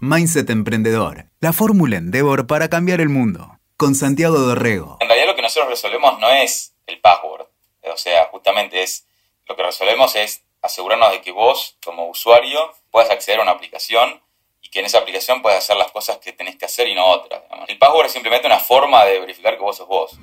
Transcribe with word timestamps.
Mindset 0.00 0.50
Emprendedor, 0.50 1.30
la 1.40 1.54
fórmula 1.54 1.96
Endeavor 1.96 2.46
para 2.46 2.68
cambiar 2.68 3.00
el 3.00 3.08
mundo. 3.08 3.58
Con 3.78 3.94
Santiago 3.94 4.38
Dorrego. 4.38 4.98
En 5.00 5.08
realidad 5.08 5.28
lo 5.28 5.36
que 5.36 5.40
nosotros 5.40 5.70
resolvemos 5.70 6.18
no 6.18 6.30
es 6.30 6.74
el 6.86 7.00
password. 7.00 7.46
O 7.82 7.96
sea, 7.96 8.26
justamente 8.26 8.82
es 8.82 9.06
lo 9.46 9.56
que 9.56 9.62
resolvemos 9.62 10.14
es 10.16 10.42
asegurarnos 10.60 11.12
de 11.12 11.22
que 11.22 11.32
vos, 11.32 11.78
como 11.82 12.08
usuario, 12.08 12.74
puedas 12.90 13.10
acceder 13.10 13.40
a 13.40 13.44
una 13.44 13.52
aplicación 13.52 14.20
y 14.60 14.68
que 14.68 14.80
en 14.80 14.86
esa 14.86 14.98
aplicación 14.98 15.40
puedas 15.40 15.64
hacer 15.64 15.78
las 15.78 15.90
cosas 15.92 16.18
que 16.18 16.34
tenés 16.34 16.56
que 16.56 16.66
hacer 16.66 16.88
y 16.88 16.94
no 16.94 17.06
otras. 17.06 17.42
El 17.66 17.78
password 17.78 18.06
es 18.06 18.12
simplemente 18.12 18.46
una 18.46 18.58
forma 18.58 19.02
de 19.06 19.18
verificar 19.20 19.54
que 19.54 19.62
vos 19.62 19.78
sos 19.78 19.88
vos. 19.88 20.18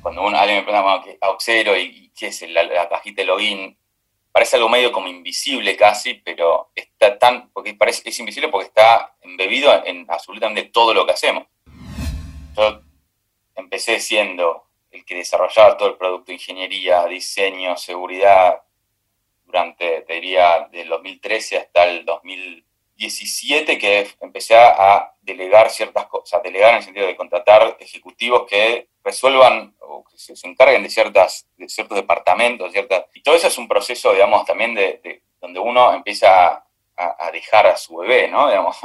Cuando 0.00 0.22
uno, 0.22 0.38
alguien 0.38 0.60
me 0.60 0.62
pregunta, 0.62 0.96
bueno, 1.02 1.18
Auxero 1.20 1.76
y, 1.76 2.10
qué 2.16 2.28
es 2.28 2.42
la, 2.48 2.88
cajita 2.88 3.20
de 3.20 3.26
login, 3.26 3.78
parece 4.36 4.56
algo 4.56 4.68
medio 4.68 4.92
como 4.92 5.08
invisible 5.08 5.74
casi, 5.78 6.12
pero 6.12 6.70
está 6.74 7.18
tan, 7.18 7.48
porque 7.52 7.72
parece, 7.72 8.06
es 8.06 8.18
invisible 8.18 8.50
porque 8.50 8.66
está 8.66 9.16
embebido 9.22 9.72
en 9.86 10.04
absolutamente 10.10 10.64
todo 10.64 10.92
lo 10.92 11.06
que 11.06 11.12
hacemos. 11.12 11.46
Yo 12.54 12.82
empecé 13.54 13.98
siendo 13.98 14.66
el 14.90 15.06
que 15.06 15.14
desarrollaba 15.14 15.78
todo 15.78 15.88
el 15.88 15.96
producto, 15.96 16.32
ingeniería, 16.32 17.06
diseño, 17.06 17.78
seguridad, 17.78 18.60
durante, 19.46 20.02
te 20.02 20.12
diría, 20.12 20.68
del 20.70 20.90
2013 20.90 21.56
hasta 21.56 21.84
el 21.84 22.04
2017, 22.96 23.78
que 23.78 24.08
empecé 24.20 24.56
a 24.56 25.12
delegar 25.26 25.70
ciertas 25.70 26.06
cosas, 26.06 26.42
delegar 26.42 26.70
en 26.70 26.76
el 26.76 26.82
sentido 26.82 27.06
de 27.06 27.16
contratar 27.16 27.76
ejecutivos 27.80 28.46
que 28.48 28.88
resuelvan 29.04 29.74
o 29.80 30.04
que 30.04 30.16
se, 30.16 30.34
encarguen 30.46 30.82
de, 30.82 30.88
ciertas, 30.88 31.46
de 31.56 31.68
ciertos 31.68 31.96
departamentos, 31.96 32.72
ciertas, 32.72 33.04
y 33.12 33.22
todo 33.22 33.34
eso 33.34 33.48
es 33.48 33.58
un 33.58 33.68
proceso, 33.68 34.12
digamos, 34.12 34.46
también 34.46 34.74
de, 34.74 35.22
donde 35.40 35.60
uno 35.60 35.92
empieza 35.92 36.64
a, 36.96 37.30
dejar 37.32 37.66
a 37.66 37.76
su 37.76 37.96
bebé, 37.96 38.28
¿no? 38.28 38.48
Digamos, 38.48 38.78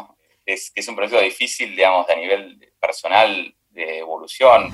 es 0.45 0.71
es 0.75 0.87
un 0.87 0.95
proceso 0.95 1.21
difícil, 1.21 1.75
digamos, 1.75 2.09
a 2.09 2.15
nivel 2.15 2.73
personal 2.79 3.55
de 3.69 3.99
evolución. 3.99 4.71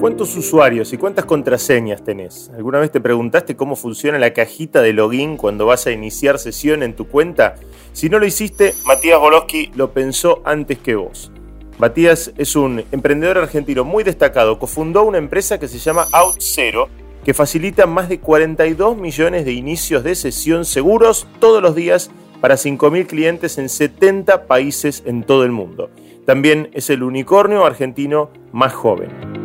¿Cuántos 0.00 0.34
usuarios 0.34 0.94
y 0.94 0.96
cuántas 0.96 1.26
contraseñas 1.26 2.02
tenés? 2.02 2.50
¿Alguna 2.56 2.78
vez 2.78 2.90
te 2.90 3.02
preguntaste 3.02 3.54
cómo 3.54 3.76
funciona 3.76 4.18
la 4.18 4.32
cajita 4.32 4.80
de 4.80 4.94
login 4.94 5.36
cuando 5.36 5.66
vas 5.66 5.86
a 5.86 5.90
iniciar 5.90 6.38
sesión 6.38 6.82
en 6.82 6.96
tu 6.96 7.06
cuenta? 7.06 7.56
Si 7.92 8.08
no 8.08 8.18
lo 8.18 8.24
hiciste, 8.24 8.72
Matías 8.86 9.20
Boloski 9.20 9.70
lo 9.74 9.92
pensó 9.92 10.40
antes 10.46 10.78
que 10.78 10.94
vos. 10.94 11.30
Matías 11.76 12.32
es 12.38 12.56
un 12.56 12.82
emprendedor 12.92 13.36
argentino 13.36 13.84
muy 13.84 14.02
destacado, 14.02 14.58
cofundó 14.58 15.02
una 15.02 15.18
empresa 15.18 15.60
que 15.60 15.68
se 15.68 15.78
llama 15.78 16.06
OutZero, 16.14 16.88
que 17.22 17.34
facilita 17.34 17.84
más 17.84 18.08
de 18.08 18.20
42 18.20 18.96
millones 18.96 19.44
de 19.44 19.52
inicios 19.52 20.02
de 20.02 20.14
sesión 20.14 20.64
seguros 20.64 21.26
todos 21.40 21.62
los 21.62 21.74
días 21.74 22.10
para 22.40 22.54
5.000 22.54 23.06
clientes 23.06 23.58
en 23.58 23.68
70 23.68 24.46
países 24.46 25.02
en 25.04 25.24
todo 25.24 25.44
el 25.44 25.52
mundo. 25.52 25.90
También 26.24 26.70
es 26.72 26.88
el 26.88 27.02
unicornio 27.02 27.66
argentino 27.66 28.30
más 28.50 28.72
joven. 28.72 29.39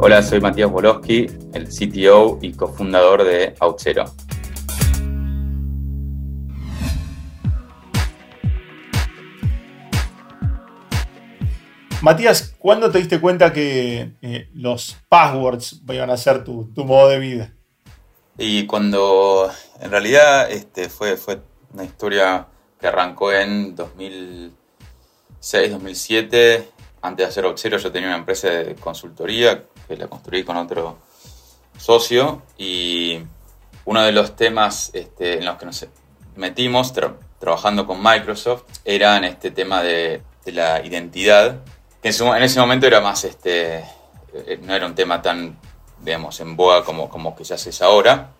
Hola, 0.00 0.22
soy 0.22 0.40
Matías 0.40 0.70
Boloski, 0.70 1.26
el 1.52 1.66
CTO 1.66 2.38
y 2.40 2.52
cofundador 2.52 3.24
de 3.24 3.56
Outzero. 3.58 4.04
Matías, 12.00 12.54
¿cuándo 12.60 12.92
te 12.92 12.98
diste 12.98 13.20
cuenta 13.20 13.52
que 13.52 14.12
eh, 14.22 14.48
los 14.54 14.96
passwords 15.08 15.82
iban 15.88 16.10
a 16.10 16.16
ser 16.16 16.44
tu, 16.44 16.70
modo 16.76 17.08
de 17.08 17.18
vida? 17.18 17.52
Y 18.38 18.66
cuando 18.66 19.50
en 19.80 19.90
realidad 19.90 20.48
este, 20.48 20.88
fue, 20.90 21.16
fue 21.16 21.40
una 21.72 21.82
historia 21.82 22.46
que 22.80 22.86
arrancó 22.86 23.32
en 23.32 23.74
2006, 23.74 25.72
2007. 25.72 26.68
Antes 27.02 27.26
de 27.26 27.30
hacer 27.30 27.44
Outzero 27.46 27.78
yo 27.78 27.90
tenía 27.90 28.10
una 28.10 28.18
empresa 28.18 28.48
de 28.48 28.76
consultoría 28.76 29.64
que 29.88 29.96
la 29.96 30.06
construí 30.06 30.44
con 30.44 30.56
otro 30.58 30.98
socio 31.78 32.42
y 32.58 33.20
uno 33.86 34.02
de 34.02 34.12
los 34.12 34.36
temas 34.36 34.90
este, 34.92 35.38
en 35.38 35.46
los 35.46 35.56
que 35.56 35.66
nos 35.66 35.86
metimos 36.36 36.92
trabajando 37.38 37.86
con 37.86 38.02
Microsoft 38.02 38.64
era 38.84 39.16
en 39.16 39.24
este 39.24 39.50
tema 39.50 39.82
de, 39.82 40.22
la 40.46 40.84
identidad, 40.84 41.60
que 42.02 42.08
en, 42.08 42.42
ese 42.42 42.58
momento 42.58 42.86
era 42.86 43.02
más, 43.02 43.24
este, 43.24 43.84
eh, 44.32 44.58
no 44.62 44.74
era 44.74 44.86
un 44.86 44.94
tema 44.94 45.20
tan, 45.20 45.58
digamos, 46.00 46.40
en 46.40 46.56
boga 46.56 46.84
como, 46.84 47.10
como 47.10 47.36
quizás 47.36 47.66
es 47.66 47.82
ahora, 47.82 48.30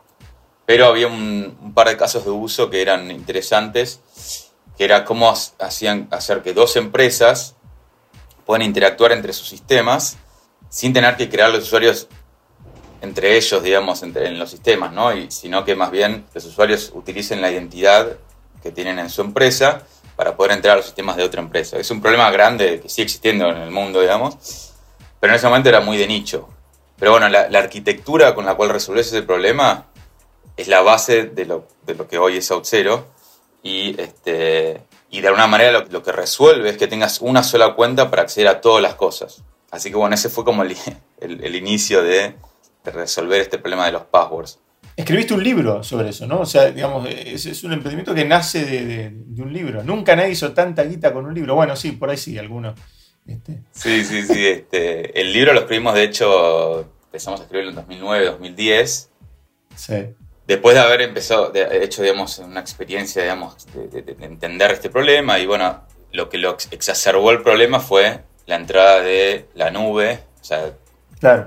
pero 0.65 0.87
había 0.87 1.07
un, 1.07 1.73
par 1.75 1.89
de 1.89 1.99
casos 1.99 2.25
de 2.25 2.31
uso 2.31 2.71
que 2.71 2.81
eran 2.81 3.11
interesantes, 3.11 4.01
que 4.77 4.85
era 4.85 5.05
cómo 5.05 5.35
hacían 5.59 6.09
hacer 6.11 6.43
que 6.43 6.55
dos 6.55 6.77
empresas 6.77 7.57
puedan 8.47 8.63
interactuar 8.63 9.13
entre 9.13 9.35
sus 9.35 9.49
sistemas 9.49 10.17
sin 10.69 10.93
tener 10.93 11.17
que 11.17 11.29
crear 11.29 11.51
los 11.51 11.65
usuarios 11.65 12.09
entre 13.01 13.37
ellos, 13.37 13.63
digamos, 13.63 14.03
en 14.03 14.39
los 14.39 14.51
sistemas, 14.51 14.93
¿no? 14.93 15.15
Y, 15.17 15.31
sino 15.31 15.65
que 15.65 15.75
más 15.75 15.91
bien 15.91 16.27
los 16.35 16.45
usuarios 16.45 16.91
utilicen 16.95 17.41
la 17.41 17.51
identidad 17.51 18.17
que 18.63 18.73
tienen 18.73 18.99
en 18.99 19.09
su 19.09 19.21
empresa 19.21 19.83
para 20.17 20.37
poder 20.37 20.53
entrar 20.53 20.75
a 20.75 20.77
los 20.79 20.87
sistemas 20.87 21.17
de 21.17 21.23
otra 21.23 21.41
empresa. 21.41 21.79
Es 21.79 21.91
un 21.91 22.01
problema 22.01 22.31
grande 22.31 22.81
que 22.81 22.89
sigue 22.89 23.05
existiendo 23.05 23.49
en 23.49 23.59
el 23.59 23.71
mundo, 23.71 24.01
digamos, 24.01 24.75
pero 25.21 25.33
en 25.33 25.37
ese 25.37 25.47
momento 25.47 25.69
era 25.69 25.81
muy 25.81 25.97
de 25.97 26.09
nicho. 26.09 26.49
Pero 26.99 27.13
bueno, 27.13 27.29
la, 27.29 27.47
arquitectura 27.57 28.35
con 28.35 28.45
la 28.45 28.57
cual 28.57 28.71
resolves 28.71 29.07
ese 29.07 29.23
problema 29.23 29.87
es 30.57 30.67
la 30.67 30.81
base 30.81 31.25
de 31.25 31.47
lo, 31.47 31.69
de 31.87 31.95
lo 31.95 32.09
que 32.09 32.19
hoy 32.19 32.39
es 32.39 32.51
OutZero 32.51 33.07
y, 33.63 34.01
este, 34.01 34.83
y 35.09 35.21
de 35.21 35.29
alguna 35.29 35.47
manera 35.47 35.71
lo, 35.71 35.85
lo 35.85 36.03
que 36.03 36.11
resuelve 36.11 36.71
es 36.71 36.77
que 36.77 36.89
tengas 36.89 37.21
una 37.21 37.45
sola 37.45 37.75
cuenta 37.75 38.11
para 38.11 38.23
acceder 38.23 38.49
a 38.49 38.61
todas 38.61 38.83
las 38.83 38.97
cosas. 38.97 39.45
Así 39.71 39.91
que 39.91 39.97
bueno, 39.97 40.15
ese 40.15 40.29
fue 40.29 40.45
como 40.45 40.63
el, 40.63 40.77
el, 41.21 41.55
inicio 41.55 42.03
de, 42.03 42.35
resolver 42.85 43.41
este 43.41 43.59
problema 43.59 43.87
de 43.87 43.93
los 43.93 44.03
passwords. 44.05 44.61
Escribiste 44.97 45.35
un 45.35 45.45
libro 45.45 45.85
sobre 45.85 46.09
eso, 46.09 46.27
¿no? 46.27 46.41
O 46.41 46.47
sea, 46.47 46.71
digamos, 46.71 47.09
es, 47.09 47.47
es 47.47 47.63
un 47.63 47.73
emprendimiento 47.73 48.15
que 48.15 48.25
nace 48.25 48.65
de, 48.65 49.13
de, 49.15 49.43
un 49.43 49.53
libro. 49.53 49.85
Nunca 49.85 50.17
nadie 50.17 50.31
hizo 50.31 50.53
tanta 50.53 50.83
guita 50.83 51.13
con 51.13 51.27
un 51.27 51.35
libro. 51.35 51.55
Bueno, 51.55 51.77
sí, 51.77 51.93
por 51.93 52.11
ahí 52.11 52.17
sí, 52.17 52.37
algunos. 52.39 52.75
Este. 53.27 53.61
Sí, 53.71 54.05
sí, 54.05 54.23
sí. 54.23 54.47
Este, 54.47 55.21
el 55.21 55.33
libro 55.33 55.53
lo 55.53 55.61
escribimos, 55.61 55.95
de 55.95 56.05
hecho, 56.05 56.93
empezamos 57.05 57.41
a 57.41 57.43
escribirlo 57.45 57.71
en 57.71 57.77
2009, 57.77 58.25
2010. 58.25 59.11
Sí. 59.77 59.95
Después 60.47 60.75
de 60.75 60.81
haber 60.81 61.03
empezado, 61.03 61.51
de, 61.51 61.85
hecho, 61.85 62.03
digamos, 62.03 62.39
una 62.39 62.61
experiencia, 62.61 63.23
digamos, 63.23 63.67
de, 63.73 64.03
de 64.03 64.25
entender 64.25 64.71
este 64.73 64.89
problema 64.89 65.39
y 65.39 65.47
bueno, 65.47 65.85
lo 66.11 66.29
que 66.29 66.39
lo 66.39 66.57
exacerbó 66.71 67.31
el 67.31 67.43
problema 67.43 67.81
fue 67.81 68.23
la 68.49 68.57
entrada 68.57 69.03
de 69.03 69.47
la 69.55 69.71
nube, 69.71 70.21
o 70.41 70.45
sea, 70.45 70.73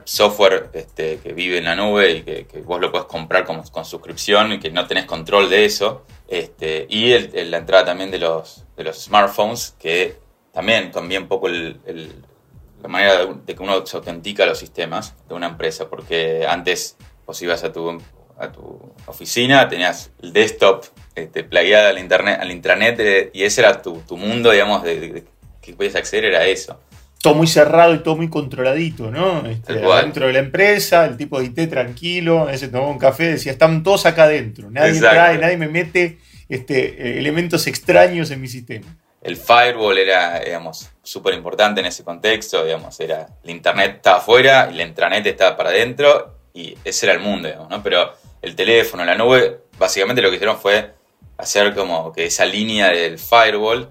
software 0.06 0.70
este, 0.74 1.18
que 1.18 1.34
vive 1.34 1.58
en 1.58 1.64
la 1.64 1.76
nube 1.76 2.12
y 2.12 2.22
que, 2.24 2.62
vos 2.64 2.80
lo 2.80 2.92
puedes 2.92 3.08
comprar 3.08 3.44
con, 3.44 3.64
con, 3.64 3.86
suscripción 3.86 4.54
y 4.54 4.60
que 4.60 4.70
no 4.70 4.86
tenés 4.86 5.06
control 5.06 5.50
de 5.50 5.66
eso. 5.66 6.06
Este, 6.28 6.86
y 6.90 7.18
la 7.46 7.58
entrada 7.58 7.86
también 7.86 8.12
de 8.12 8.20
los, 8.20 8.66
de 8.78 8.84
los 8.84 9.04
smartphones, 9.04 9.76
que 9.80 10.20
también 10.54 10.92
cambia 10.92 11.20
un 11.20 11.28
poco 11.28 11.50
la 11.50 12.88
manera 12.88 13.26
de, 13.26 13.56
que 13.56 13.64
uno 13.64 13.84
se 13.84 13.98
autentica 13.98 14.44
a 14.44 14.46
los 14.46 14.60
sistemas 14.60 15.16
de 15.28 15.34
una 15.34 15.48
empresa, 15.48 15.90
porque 15.90 16.46
antes 16.48 16.98
vos 17.26 17.42
ibas 17.42 17.64
a 17.64 17.72
tu, 17.72 18.00
a 18.38 18.52
tu 18.52 18.94
oficina, 19.08 19.68
tenías 19.68 20.12
el 20.22 20.34
desktop 20.34 20.86
este, 21.16 21.48
al 21.50 21.98
internet, 21.98 22.38
al 22.40 22.52
intranet, 22.52 23.00
eh, 23.00 23.32
y 23.34 23.44
ese 23.44 23.62
era 23.62 23.82
tu, 23.82 24.02
tu 24.02 24.18
mundo, 24.18 24.52
digamos, 24.52 24.84
de, 24.84 25.00
de 25.00 25.24
que 25.62 25.74
podías 25.74 25.96
acceder, 25.96 26.26
era 26.26 26.46
eso 26.46 26.80
todo 27.22 27.36
muy 27.36 27.48
cerrado 27.48 27.94
y 27.94 28.00
todo 28.00 28.16
muy 28.16 28.30
controladito, 28.30 29.12
¿no? 29.12 29.46
Este, 29.46 29.74
dentro 29.74 30.28
de 30.28 30.34
la 30.34 30.40
empresa, 30.40 31.06
el 31.06 31.18
tipo 31.18 31.40
de 31.40 31.46
IT 31.46 31.70
tranquilo, 31.70 32.50
ese 32.50 32.68
tomó 32.68 32.90
un 32.90 32.98
café, 32.98 33.32
decía, 33.32 33.52
están 33.52 33.84
todos 33.84 34.06
acá 34.06 34.24
adentro, 34.24 34.72
nadie 34.72 35.00
trae, 35.00 35.38
nadie 35.38 35.58
me 35.58 35.68
mete 35.68 36.18
este, 36.50 37.20
elementos 37.20 37.68
extraños 37.68 38.32
en 38.32 38.42
mi 38.42 38.48
sistema. 38.48 38.88
El 39.22 39.38
firewall 39.38 40.00
era, 40.00 40.40
digamos, 40.40 40.90
súper 41.04 41.36
importante 41.36 41.80
en 41.80 41.86
ese 41.86 42.04
contexto, 42.04 42.66
digamos, 42.66 43.00
era, 43.00 43.28
el 43.44 43.52
internet 43.52 43.98
estaba 43.98 44.18
afuera 44.18 44.70
y 44.72 44.76
la 44.76 44.84
intranet 44.84 45.26
estaba 45.28 45.56
para 45.56 45.70
adentro 45.70 46.38
y 46.54 46.76
ese 46.84 47.06
era 47.06 47.14
el 47.14 47.22
mundo, 47.22 47.48
digamos, 47.48 47.70
¿no? 47.70 47.84
Pero 47.84 48.14
el 48.42 48.56
teléfono, 48.56 49.06
la 49.06 49.16
nube, 49.16 49.60
básicamente 49.78 50.24
lo 50.24 50.30
que 50.30 50.38
hicieron 50.38 50.58
fue 50.58 50.92
hacer 51.38 51.76
como 51.76 52.12
que 52.12 52.26
esa 52.26 52.46
línea 52.46 52.90
del 52.90 53.20
firewall 53.20 53.90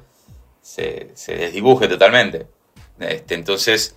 se, 0.60 1.10
se 1.14 1.36
desdibuje 1.36 1.86
totalmente. 1.86 2.46
Este, 3.00 3.34
entonces, 3.34 3.96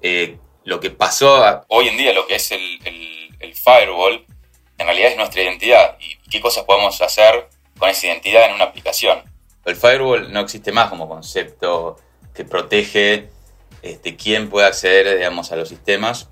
eh, 0.00 0.38
lo 0.64 0.80
que 0.80 0.90
pasó 0.90 1.64
hoy 1.68 1.88
en 1.88 1.96
día, 1.96 2.12
lo 2.12 2.26
que 2.26 2.36
es 2.36 2.50
el, 2.52 2.58
firewall, 3.54 4.24
en 4.78 4.86
realidad 4.86 5.10
es 5.10 5.16
nuestra 5.16 5.42
identidad. 5.42 5.96
Y 6.00 6.16
qué 6.30 6.40
cosas 6.40 6.64
podemos 6.64 7.00
hacer 7.00 7.48
con 7.78 7.88
esa 7.88 8.06
identidad 8.06 8.48
en 8.48 8.54
una 8.54 8.64
aplicación. 8.64 9.22
El 9.64 9.76
firewall 9.76 10.32
no 10.32 10.40
existe 10.40 10.72
más 10.72 10.88
como 10.88 11.08
concepto 11.08 11.96
que 12.34 12.44
protege 12.44 13.28
este, 13.82 14.16
quién 14.16 14.48
puede 14.48 14.66
acceder 14.66 15.16
digamos, 15.16 15.52
a 15.52 15.56
los 15.56 15.68
sistemas. 15.68 16.28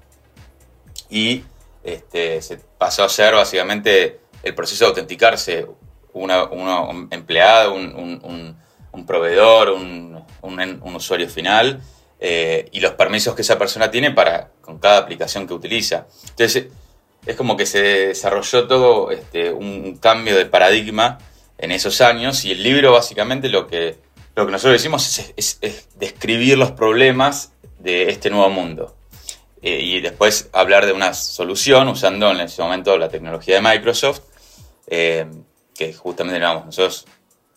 Y 1.11 1.45
este, 1.85 2.43
se 2.43 2.57
pasó 2.57 3.05
a 3.05 3.09
ser 3.09 3.35
básicamente 3.35 4.21
el 4.43 4.55
proceso 4.55 4.85
de 4.85 4.89
autenticarse. 4.89 5.67
Un 6.13 7.09
empleado, 7.11 7.75
un, 7.75 8.57
proveedor, 9.07 9.71
un, 9.71 10.26
usuario 10.95 11.29
final 11.29 11.81
eh, 12.19 12.69
y 12.73 12.81
los 12.81 12.93
permisos 12.93 13.35
que 13.35 13.43
esa 13.43 13.59
persona 13.59 13.91
tiene 13.91 14.11
para 14.11 14.51
con 14.61 14.79
cada 14.79 14.99
aplicación 14.99 15.47
que 15.47 15.55
utiliza. 15.55 16.07
Entonces, 16.31 16.67
es 17.27 17.37
como 17.37 17.57
que 17.57 17.67
se 17.67 17.83
desarrolló 17.83 18.67
todo 18.67 19.11
este, 19.11 19.53
un 19.53 19.97
cambio 19.97 20.37
de 20.37 20.47
paradigma 20.47 21.19
en 21.59 21.73
esos 21.73 22.01
años 22.01 22.45
y 22.45 22.53
el 22.53 22.63
libro 22.63 22.93
básicamente 22.93 23.49
lo 23.49 23.67
que, 23.67 23.99
lo 24.35 24.47
que 24.47 24.53
nosotros 24.53 24.75
decimos 24.75 25.33
es, 25.37 25.89
describir 25.97 26.57
los 26.57 26.73
problemas 26.73 27.53
de 27.79 28.11
este 28.11 28.31
nuevo 28.31 28.49
mundo. 28.51 28.97
Eh, 29.63 29.81
y 29.83 30.01
después 30.01 30.49
hablar 30.53 30.87
de 30.87 30.93
una 30.93 31.15
solución 31.15 31.89
usando 31.89 32.31
en 32.31 32.41
ese 32.41 32.63
momento 32.63 32.97
la 32.97 33.09
tecnología 33.09 33.57
de 33.57 33.63
Microsoft, 33.63 34.21
eh, 34.87 35.27
que 35.75 35.93
justamente 35.93 36.39
nosotros, 36.39 37.07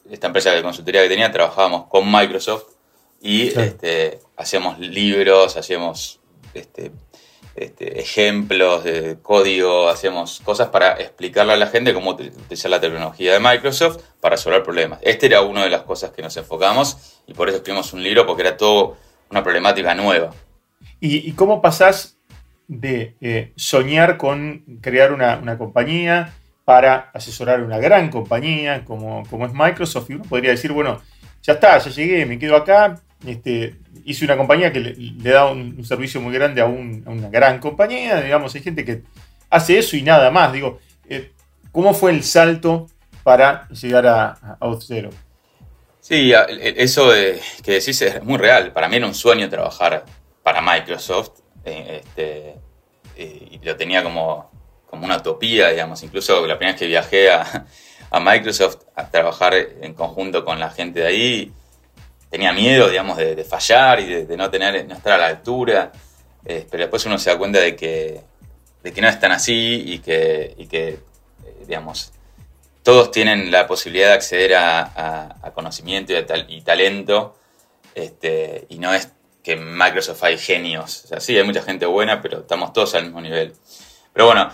esta 0.09 0.27
empresa 0.27 0.51
de 0.51 0.63
consultoría 0.63 1.03
que 1.03 1.09
tenía, 1.09 1.31
trabajábamos 1.31 1.87
con 1.87 2.11
Microsoft 2.11 2.78
y 3.21 3.47
este, 3.47 4.19
hacíamos 4.37 4.79
libros, 4.79 5.57
hacíamos 5.57 6.19
este, 6.53 6.91
este, 7.55 7.99
ejemplos 7.99 8.83
de 8.85 9.17
código, 9.21 9.89
hacíamos 9.89 10.39
cosas 10.45 10.69
para 10.69 10.93
explicarle 10.93 11.53
a 11.53 11.57
la 11.57 11.67
gente 11.67 11.93
cómo 11.93 12.11
utilizar 12.11 12.71
la 12.71 12.79
tecnología 12.79 13.33
de 13.33 13.39
Microsoft 13.39 14.01
para 14.21 14.35
resolver 14.35 14.63
problemas. 14.63 14.99
Este 15.01 15.25
era 15.25 15.41
una 15.41 15.63
de 15.63 15.69
las 15.69 15.81
cosas 15.81 16.11
que 16.11 16.21
nos 16.21 16.35
enfocamos 16.37 17.19
y 17.27 17.33
por 17.33 17.49
eso 17.49 17.57
escribimos 17.57 17.91
un 17.93 18.03
libro 18.03 18.25
porque 18.25 18.43
era 18.43 18.55
todo 18.55 18.97
una 19.29 19.43
problemática 19.43 19.93
nueva. 19.93 20.31
¿Y, 21.01 21.31
cómo 21.33 21.61
pasás 21.61 22.17
de 22.67 23.15
eh, 23.21 23.51
soñar 23.55 24.17
con 24.17 24.63
crear 24.81 25.11
una, 25.11 25.57
compañía 25.57 26.33
para 26.65 27.09
asesorar 27.13 27.63
una 27.63 27.77
gran 27.79 28.09
compañía 28.09 28.85
como, 28.85 29.23
como 29.29 29.45
es 29.45 29.53
Microsoft? 29.53 30.09
Y 30.09 30.13
uno 30.13 30.23
podría 30.23 30.51
decir, 30.51 30.71
bueno, 30.71 31.01
ya 31.41 31.53
está, 31.53 31.77
ya 31.77 31.89
llegué, 31.89 32.25
me 32.25 32.37
quedo 32.37 32.55
acá, 32.55 33.01
este, 33.25 33.75
hice 34.05 34.25
una 34.25 34.37
compañía 34.37 34.71
que 34.71 34.79
le, 34.79 35.31
da 35.31 35.45
un, 35.45 35.83
servicio 35.85 36.21
muy 36.21 36.33
grande 36.33 36.61
a, 36.61 36.65
una 36.65 37.29
gran 37.29 37.59
compañía, 37.59 38.21
digamos, 38.21 38.55
hay 38.55 38.61
gente 38.61 38.85
que 38.85 39.03
hace 39.49 39.77
eso 39.77 39.95
y 39.97 40.01
nada 40.01 40.31
más. 40.31 40.53
Digo, 40.53 40.79
eh, 41.07 41.31
¿cómo 41.71 41.93
fue 41.93 42.11
el 42.11 42.23
salto 42.23 42.87
para 43.23 43.67
llegar 43.69 44.07
a, 44.07 44.57
a 44.59 44.79
Sí, 45.99 46.31
eso 46.77 47.11
que 47.63 47.71
decís 47.73 48.01
es 48.01 48.23
muy 48.23 48.37
real. 48.37 48.71
Para 48.73 48.87
mí 48.87 48.95
era 48.95 49.05
un 49.05 49.13
sueño 49.13 49.49
trabajar 49.49 50.05
para 50.41 50.61
Microsoft. 50.61 51.41
Eh, 51.65 52.01
este, 52.03 52.55
eh, 53.15 53.59
lo 53.61 53.75
tenía 53.75 54.01
como, 54.01 54.49
como 54.87 55.05
una 55.05 55.17
utopía, 55.17 55.69
digamos. 55.69 56.01
Incluso 56.03 56.47
la 56.47 56.57
primera 56.57 56.73
vez 56.73 56.79
que 56.79 56.87
viajé 56.87 57.29
a, 57.29 57.65
a 58.11 58.19
Microsoft 58.19 58.77
a 58.95 59.09
trabajar 59.09 59.53
en 59.53 59.93
conjunto 59.93 60.43
con 60.43 60.59
la 60.59 60.71
gente 60.71 61.01
de 61.01 61.07
ahí, 61.07 61.53
tenía 62.29 62.53
miedo, 62.53 62.89
digamos, 62.89 63.17
de, 63.17 63.43
fallar 63.43 63.99
y 63.99 64.25
de, 64.25 64.37
no, 64.37 64.49
tener, 64.49 64.85
no 64.87 64.95
estar 64.95 65.13
a 65.13 65.17
la 65.17 65.27
altura. 65.27 65.91
Eh, 66.45 66.65
pero 66.69 66.83
después 66.83 67.05
uno 67.05 67.17
se 67.17 67.29
da 67.29 67.37
cuenta 67.37 67.59
de 67.59 67.75
que, 67.75 68.21
de 68.83 68.93
que 68.93 69.01
no 69.01 69.09
es 69.09 69.19
tan 69.19 69.31
así 69.31 69.83
y 69.87 69.99
que, 69.99 70.55
eh, 70.57 70.99
digamos, 71.67 72.13
todos 72.83 73.11
tienen 73.11 73.51
la 73.51 73.67
posibilidad 73.67 74.07
de 74.09 74.13
acceder 74.13 74.55
a, 74.55 75.51
conocimiento 75.53 76.13
y, 76.47 76.61
talento. 76.61 77.35
Este, 77.93 78.65
y 78.69 78.77
no 78.77 78.93
es 78.93 79.09
que 79.43 79.53
en 79.53 79.77
Microsoft 79.77 80.23
hay 80.23 80.37
genios. 80.37 81.05
O 81.05 81.07
sea, 81.07 81.19
sí, 81.19 81.37
hay 81.37 81.43
mucha 81.43 81.61
gente 81.61 81.85
buena, 81.85 82.21
pero 82.21 82.39
estamos 82.39 82.71
todos 82.71 82.95
al 82.95 83.05
mismo 83.05 83.21
nivel. 83.21 83.53
Pero 84.13 84.27
bueno, 84.27 84.51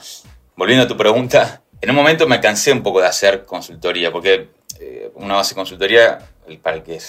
volviendo 0.55 0.85
a 0.85 0.87
tu 0.87 0.97
pregunta, 0.97 1.61
en 1.81 1.89
un 1.89 1.95
momento 1.95 2.27
me 2.27 2.39
cansé 2.39 2.71
un 2.71 2.81
poco 2.81 3.01
de 3.01 3.07
hacer 3.07 3.45
consultoría, 3.45 4.11
porque 4.11 4.49
eh, 4.79 5.11
uno 5.15 5.37
hace 5.37 5.53
consultoría, 5.53 6.19
para 6.61 6.77
el 6.77 6.83
que 6.83 6.99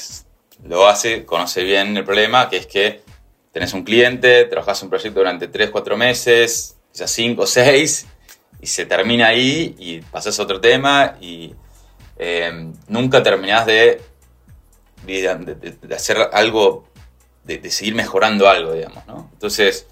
lo 0.65 0.87
hace, 0.87 1.25
conoce 1.25 1.63
bien 1.63 1.97
el 1.97 2.05
problema, 2.05 2.49
que 2.49 2.57
es 2.57 2.67
que 2.67 3.03
tenés 3.53 3.73
un 3.73 3.85
cliente, 3.85 4.45
trabajas 4.45 4.83
un 4.83 4.91
proyecto 4.91 5.21
durante 5.21 5.49
3, 5.49 5.71
4 5.71 5.97
meses, 5.97 6.77
quizás 6.93 7.11
5, 7.11 7.47
6, 7.47 8.07
y 8.61 8.67
se 8.67 8.87
termina 8.87 9.29
ahí 9.29 9.75
y 9.79 10.01
pasas 10.01 10.39
a 10.39 10.43
otro 10.43 10.61
tema 10.61 11.17
y 11.21 11.55
eh, 12.19 12.73
nunca 12.89 13.23
terminás 13.23 13.67
de, 13.67 14.01
de, 15.05 15.95
hacer 15.95 16.19
algo, 16.33 16.85
de, 17.45 17.71
seguir 17.71 17.95
mejorando 17.95 18.49
algo, 18.49 18.73
digamos, 18.73 19.07
¿no? 19.07 19.31
Entonces, 19.33 19.87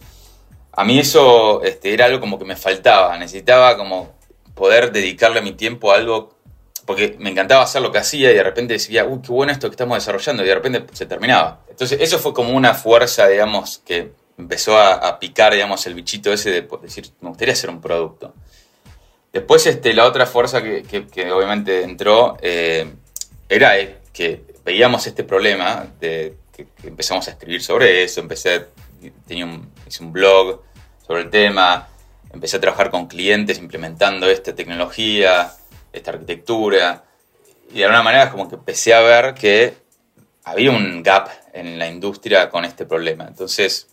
a 0.72 0.84
mí 0.84 0.98
eso 0.98 1.62
este, 1.62 1.92
era 1.92 2.06
algo 2.06 2.20
como 2.20 2.38
que 2.38 2.44
me 2.44 2.56
faltaba, 2.56 3.16
necesitaba 3.18 3.76
como 3.76 4.14
poder 4.54 4.92
dedicarle 4.92 5.40
mi 5.42 5.52
tiempo 5.52 5.92
a 5.92 5.96
algo, 5.96 6.33
porque 6.86 7.16
me 7.18 7.30
encantaba 7.30 7.62
hacer 7.62 7.82
lo 7.82 7.90
que 7.90 7.98
hacía 7.98 8.30
y 8.30 8.34
de 8.34 8.42
repente 8.42 8.74
decía, 8.74 9.04
uy, 9.04 9.20
qué 9.22 9.32
bueno 9.32 9.52
esto 9.52 9.68
que 9.68 9.74
estamos 9.74 9.96
desarrollando, 9.96 10.44
y 10.44 10.46
de 10.46 10.54
repente 10.54 10.84
se 10.92 11.06
terminaba. 11.06 11.60
Entonces, 11.68 11.98
eso 12.00 12.18
fue 12.18 12.34
como 12.34 12.54
una 12.54 12.74
fuerza, 12.74 13.26
digamos, 13.26 13.82
que 13.84 14.12
empezó 14.36 14.78
a, 14.78 15.18
picar, 15.18 15.52
digamos, 15.52 15.86
el 15.86 15.94
bichito 15.94 16.32
ese 16.32 16.50
de 16.50 16.68
decir, 16.82 17.10
me 17.20 17.28
gustaría 17.30 17.54
hacer 17.54 17.70
un 17.70 17.80
producto. 17.80 18.34
Después, 19.32 19.66
este, 19.66 19.94
la 19.94 20.04
otra 20.04 20.26
fuerza 20.26 20.62
que, 20.62 21.32
obviamente 21.32 21.82
entró 21.82 22.36
eh, 22.40 22.92
era 23.48 23.78
eh, 23.78 23.98
que 24.12 24.44
veíamos 24.64 25.06
este 25.06 25.24
problema, 25.24 25.86
de, 26.00 26.36
que, 26.52 26.68
empezamos 26.84 27.26
a 27.28 27.32
escribir 27.32 27.62
sobre 27.62 28.04
eso, 28.04 28.20
empecé, 28.20 28.66
tenía 29.26 29.44
un, 29.44 29.70
hice 29.86 30.04
un 30.04 30.12
blog 30.12 30.62
sobre 31.06 31.22
el 31.22 31.30
tema, 31.30 31.88
empecé 32.32 32.56
a 32.56 32.60
trabajar 32.60 32.90
con 32.90 33.06
clientes 33.06 33.58
implementando 33.58 34.28
esta 34.28 34.54
tecnología, 34.54 35.52
esta 35.94 36.10
arquitectura, 36.10 37.04
y 37.70 37.78
de 37.78 37.84
alguna 37.84 38.02
manera 38.02 38.30
como 38.30 38.48
que 38.48 38.56
empecé 38.56 38.94
a 38.94 39.00
ver 39.00 39.34
que 39.34 39.74
había 40.44 40.70
un 40.70 41.02
gap 41.02 41.28
en 41.52 41.78
la 41.78 41.88
industria 41.88 42.50
con 42.50 42.64
este 42.64 42.84
problema. 42.84 43.26
Entonces, 43.26 43.88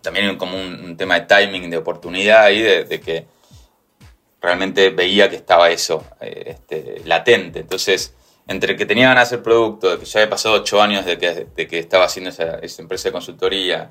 también 0.00 0.36
como 0.36 0.56
un, 0.56 0.96
tema 0.96 1.18
de 1.20 1.26
timing, 1.26 1.70
de 1.70 1.76
oportunidad 1.76 2.50
y 2.50 2.60
de, 2.60 3.00
que 3.00 3.26
realmente 4.40 4.90
veía 4.90 5.28
que 5.28 5.36
estaba 5.36 5.70
eso 5.70 6.04
eh, 6.20 6.44
este, 6.46 7.02
latente. 7.04 7.60
Entonces, 7.60 8.14
entre 8.46 8.76
que 8.76 8.86
tenía 8.86 9.08
ganas 9.08 9.30
de 9.30 9.36
hacer 9.36 9.42
producto, 9.42 9.90
de 9.90 9.98
que 9.98 10.04
ya 10.04 10.20
había 10.20 10.30
pasado 10.30 10.56
ocho 10.56 10.80
años 10.80 11.04
de 11.06 11.18
que, 11.18 11.78
estaba 11.78 12.04
haciendo 12.04 12.30
esa, 12.30 12.58
esa 12.58 12.82
empresa 12.82 13.08
de 13.08 13.12
consultoría, 13.12 13.90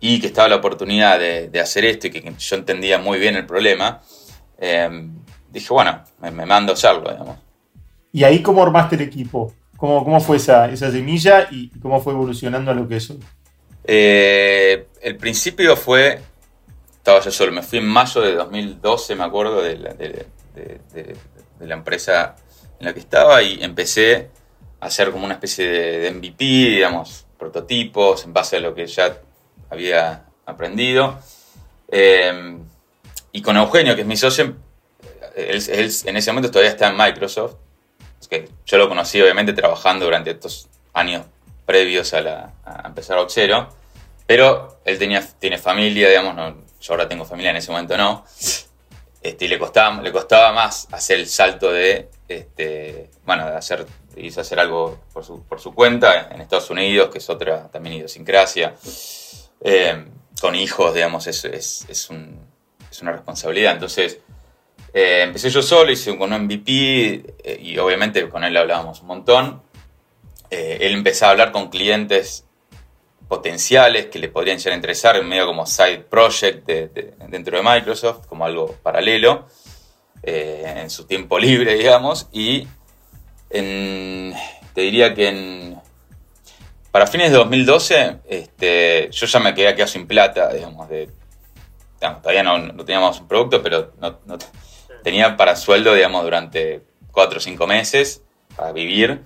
y 0.00 0.20
que 0.20 0.26
estaba 0.26 0.48
la 0.48 0.56
oportunidad 0.56 1.18
de, 1.18 1.60
hacer 1.60 1.84
esto 1.84 2.08
y 2.08 2.10
que, 2.10 2.34
yo 2.38 2.56
entendía 2.56 2.98
muy 2.98 3.18
bien 3.18 3.36
el 3.36 3.46
problema, 3.46 4.02
eh, 4.58 5.08
dije, 5.54 5.72
bueno, 5.72 6.02
me, 6.20 6.30
mando 6.44 6.72
a 6.72 6.74
hacerlo, 6.74 7.10
digamos. 7.10 7.38
¿Y 8.12 8.24
ahí 8.24 8.42
cómo 8.42 8.62
armaste 8.62 8.96
el 8.96 9.02
equipo? 9.02 9.54
¿Cómo, 9.76 10.04
cómo 10.04 10.20
fue 10.20 10.36
esa, 10.36 10.70
esa 10.70 10.90
semilla 10.90 11.48
y 11.50 11.70
cómo 11.80 12.00
fue 12.00 12.12
evolucionando 12.12 12.70
a 12.70 12.74
lo 12.74 12.86
que 12.86 12.96
es 12.96 13.10
hoy? 13.10 13.20
Eh, 13.84 14.88
el 15.00 15.16
principio 15.16 15.76
fue, 15.76 16.20
estaba 16.92 17.20
yo 17.20 17.30
solo, 17.30 17.52
me 17.52 17.62
fui 17.62 17.78
en 17.78 17.86
mayo 17.86 18.20
de 18.20 18.34
2012, 18.34 19.14
me 19.14 19.24
acuerdo, 19.24 19.62
de 19.62 19.78
la, 19.78 19.94
de, 19.94 20.26
la 21.60 21.74
empresa 21.74 22.36
en 22.78 22.86
la 22.86 22.92
que 22.92 23.00
estaba 23.00 23.42
y 23.42 23.62
empecé 23.62 24.30
a 24.80 24.86
hacer 24.86 25.10
como 25.10 25.24
una 25.24 25.34
especie 25.34 25.68
de, 25.68 26.10
MVP, 26.10 26.44
digamos, 26.44 27.26
prototipos 27.38 28.24
en 28.24 28.32
base 28.32 28.56
a 28.56 28.60
lo 28.60 28.74
que 28.74 28.86
ya 28.86 29.18
había 29.70 30.26
aprendido. 30.46 31.18
Eh, 31.88 32.58
y 33.32 33.42
con 33.42 33.56
Eugenio, 33.56 33.94
que 33.94 34.02
es 34.02 34.06
mi 34.06 34.16
socio, 34.16 34.56
él, 35.36 35.92
en 36.04 36.16
ese 36.16 36.30
momento 36.30 36.50
todavía 36.50 36.70
está 36.70 36.88
en 36.88 36.96
Microsoft. 36.96 37.56
que 38.28 38.48
yo 38.64 38.78
lo 38.78 38.88
conocí 38.88 39.20
obviamente 39.20 39.52
trabajando 39.52 40.06
durante 40.06 40.30
estos 40.30 40.68
años 40.92 41.26
previos 41.66 42.12
a, 42.14 42.20
la, 42.20 42.52
empezar 42.84 43.18
Oxero. 43.18 43.68
Pero 44.26 44.80
él 44.84 44.98
tenía, 44.98 45.22
tiene 45.38 45.58
familia, 45.58 46.08
digamos, 46.08 46.54
yo 46.80 46.92
ahora 46.92 47.08
tengo 47.08 47.24
familia, 47.24 47.50
en 47.50 47.56
ese 47.56 47.70
momento 47.70 47.96
no. 47.96 48.24
Este, 49.22 49.46
y 49.46 49.48
le 49.48 49.58
costaba, 49.58 50.02
le 50.02 50.12
costaba 50.12 50.52
más 50.52 50.86
hacer 50.92 51.18
el 51.18 51.26
salto 51.26 51.72
de, 51.72 52.10
este, 52.28 53.10
bueno, 53.24 53.48
de 53.48 53.56
hacer, 53.56 53.86
hizo 54.16 54.42
hacer 54.42 54.60
algo 54.60 55.00
por 55.14 55.24
su, 55.24 55.42
por 55.44 55.60
su 55.60 55.74
cuenta 55.74 56.28
en 56.30 56.42
Estados 56.42 56.68
Unidos, 56.68 57.08
que 57.10 57.18
es 57.18 57.30
otra 57.30 57.68
también 57.68 57.96
idiosincrasia. 57.96 58.74
Eh, 59.62 60.04
con 60.40 60.54
hijos, 60.54 60.92
digamos, 60.92 61.26
es, 61.26 61.44
es, 61.46 61.86
es, 61.88 62.10
una 62.10 63.12
responsabilidad. 63.12 63.72
Entonces, 63.72 64.18
eh, 64.94 65.22
empecé 65.22 65.50
yo 65.50 65.60
solo, 65.60 65.92
hice 65.92 66.16
con 66.16 66.32
un 66.32 66.44
MVP 66.44 67.34
eh, 67.42 67.58
y 67.60 67.76
obviamente 67.78 68.28
con 68.28 68.44
él 68.44 68.56
hablábamos 68.56 69.00
un 69.00 69.08
montón. 69.08 69.62
él 70.50 70.92
empezó 70.92 71.26
a 71.26 71.30
hablar 71.30 71.50
con 71.50 71.68
clientes 71.68 72.46
potenciales 73.28 74.06
que 74.06 74.20
le 74.20 74.28
podrían 74.28 74.58
llegar 74.58 74.74
a 74.74 74.76
interesar 74.76 75.16
en 75.16 75.28
medio 75.28 75.46
como 75.46 75.66
side 75.66 76.04
project 76.08 76.64
dentro 76.64 77.56
de 77.56 77.62
Microsoft, 77.62 78.26
como 78.26 78.46
algo 78.46 78.76
paralelo, 78.82 79.46
en 80.22 80.88
su 80.90 81.06
tiempo 81.06 81.38
libre, 81.46 81.74
digamos, 81.74 82.28
y 82.32 82.68
te 83.48 84.80
diría 84.80 85.12
que 85.12 85.28
en 85.28 85.76
para 86.94 87.08
fines 87.08 87.32
de 87.32 87.38
2012, 87.38 88.20
este, 88.28 89.08
yo 89.10 89.26
ya 89.26 89.40
me 89.40 89.52
quedé 89.52 89.74
quedado 89.74 89.90
sin 89.90 90.06
plata, 90.06 90.52
digamos, 90.52 90.88
de 90.88 91.10
todavía 91.98 92.44
no, 92.44 92.84
teníamos 92.84 93.18
un 93.18 93.26
producto, 93.26 93.60
pero 93.60 93.92
no, 93.98 94.38
tenía 95.04 95.36
para 95.36 95.54
sueldo, 95.54 95.94
digamos, 95.94 96.24
durante 96.24 96.82
cuatro 97.12 97.38
o 97.38 97.40
cinco 97.40 97.68
meses 97.68 98.22
para 98.56 98.72
vivir. 98.72 99.22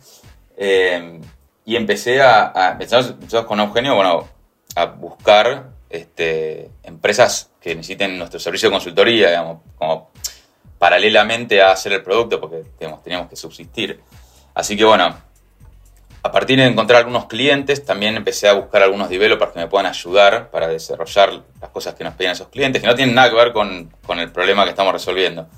Eh, 0.59 1.21
y 1.65 1.77
empecé 1.77 2.21
a, 2.21 2.53
a 2.55 3.47
con 3.47 3.61
Eugenio, 3.61 3.95
bueno, 3.95 4.29
a 4.75 4.87
buscar 4.87 5.71
este, 5.89 6.71
empresas 6.83 7.51
que 7.61 7.75
necesiten 7.75 8.19
nuestro 8.19 8.41
servicio 8.41 8.69
de 8.69 8.75
consultoría, 8.75 9.29
digamos, 9.29 9.61
como 9.77 10.11
paralelamente 10.79 11.63
a 11.63 11.73
hacer 11.73 11.93
el 11.93 12.03
producto, 12.03 12.41
porque 12.41 12.65
teníamos 13.03 13.29
que 13.29 13.37
subsistir. 13.37 14.01
Así 14.55 14.77
que 14.77 14.85
bueno, 14.85 15.17
a 16.23 16.33
partir 16.33 16.59
de 16.59 16.67
encontrar 16.67 17.01
algunos 17.01 17.27
clientes, 17.27 17.85
también 17.85 18.17
empecé 18.17 18.49
a 18.49 18.55
buscar 18.55 18.83
algunos 18.83 19.09
developers 19.09 19.53
que 19.53 19.61
me 19.61 19.69
puedan 19.69 19.87
ayudar 19.87 20.51
para 20.51 20.69
desarrollar 20.69 21.43
las 21.61 21.71
cosas 21.71 21.95
que 21.95 22.05
nos 22.05 22.15
pedían 22.15 22.33
esos 22.33 22.49
clientes, 22.49 22.83
que 22.83 22.89
no 22.89 22.95
tienen 22.95 23.15
nada 23.15 23.31
que 23.31 23.37
ver 23.37 23.53
con, 23.53 23.93
con 24.05 24.19
el 24.19 24.31
problema 24.33 24.65
que 24.65 24.71
estamos 24.71 24.93
resolviendo. 24.93 25.49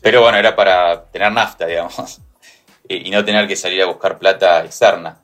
Pero 0.00 0.22
bueno, 0.22 0.38
era 0.38 0.56
para 0.56 1.04
tener 1.04 1.30
nafta, 1.32 1.66
digamos, 1.66 2.20
y, 2.88 3.10
no 3.10 3.24
tener 3.24 3.46
que 3.46 3.56
salir 3.56 3.82
a 3.82 3.86
buscar 3.86 4.18
plata 4.18 4.64
externa. 4.64 5.18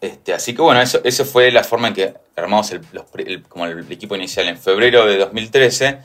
Este, 0.00 0.34
así 0.34 0.54
que 0.54 0.62
bueno, 0.62 0.80
eso, 0.80 1.00
eso 1.04 1.24
fue 1.24 1.50
la 1.50 1.64
forma 1.64 1.88
en 1.88 1.94
que 1.94 2.14
armamos 2.36 2.70
el, 2.70 3.42
como 3.48 3.66
el 3.66 3.90
equipo 3.90 4.14
inicial. 4.14 4.46
En 4.48 4.58
febrero 4.58 5.06
de 5.06 5.18
2013, 5.18 5.98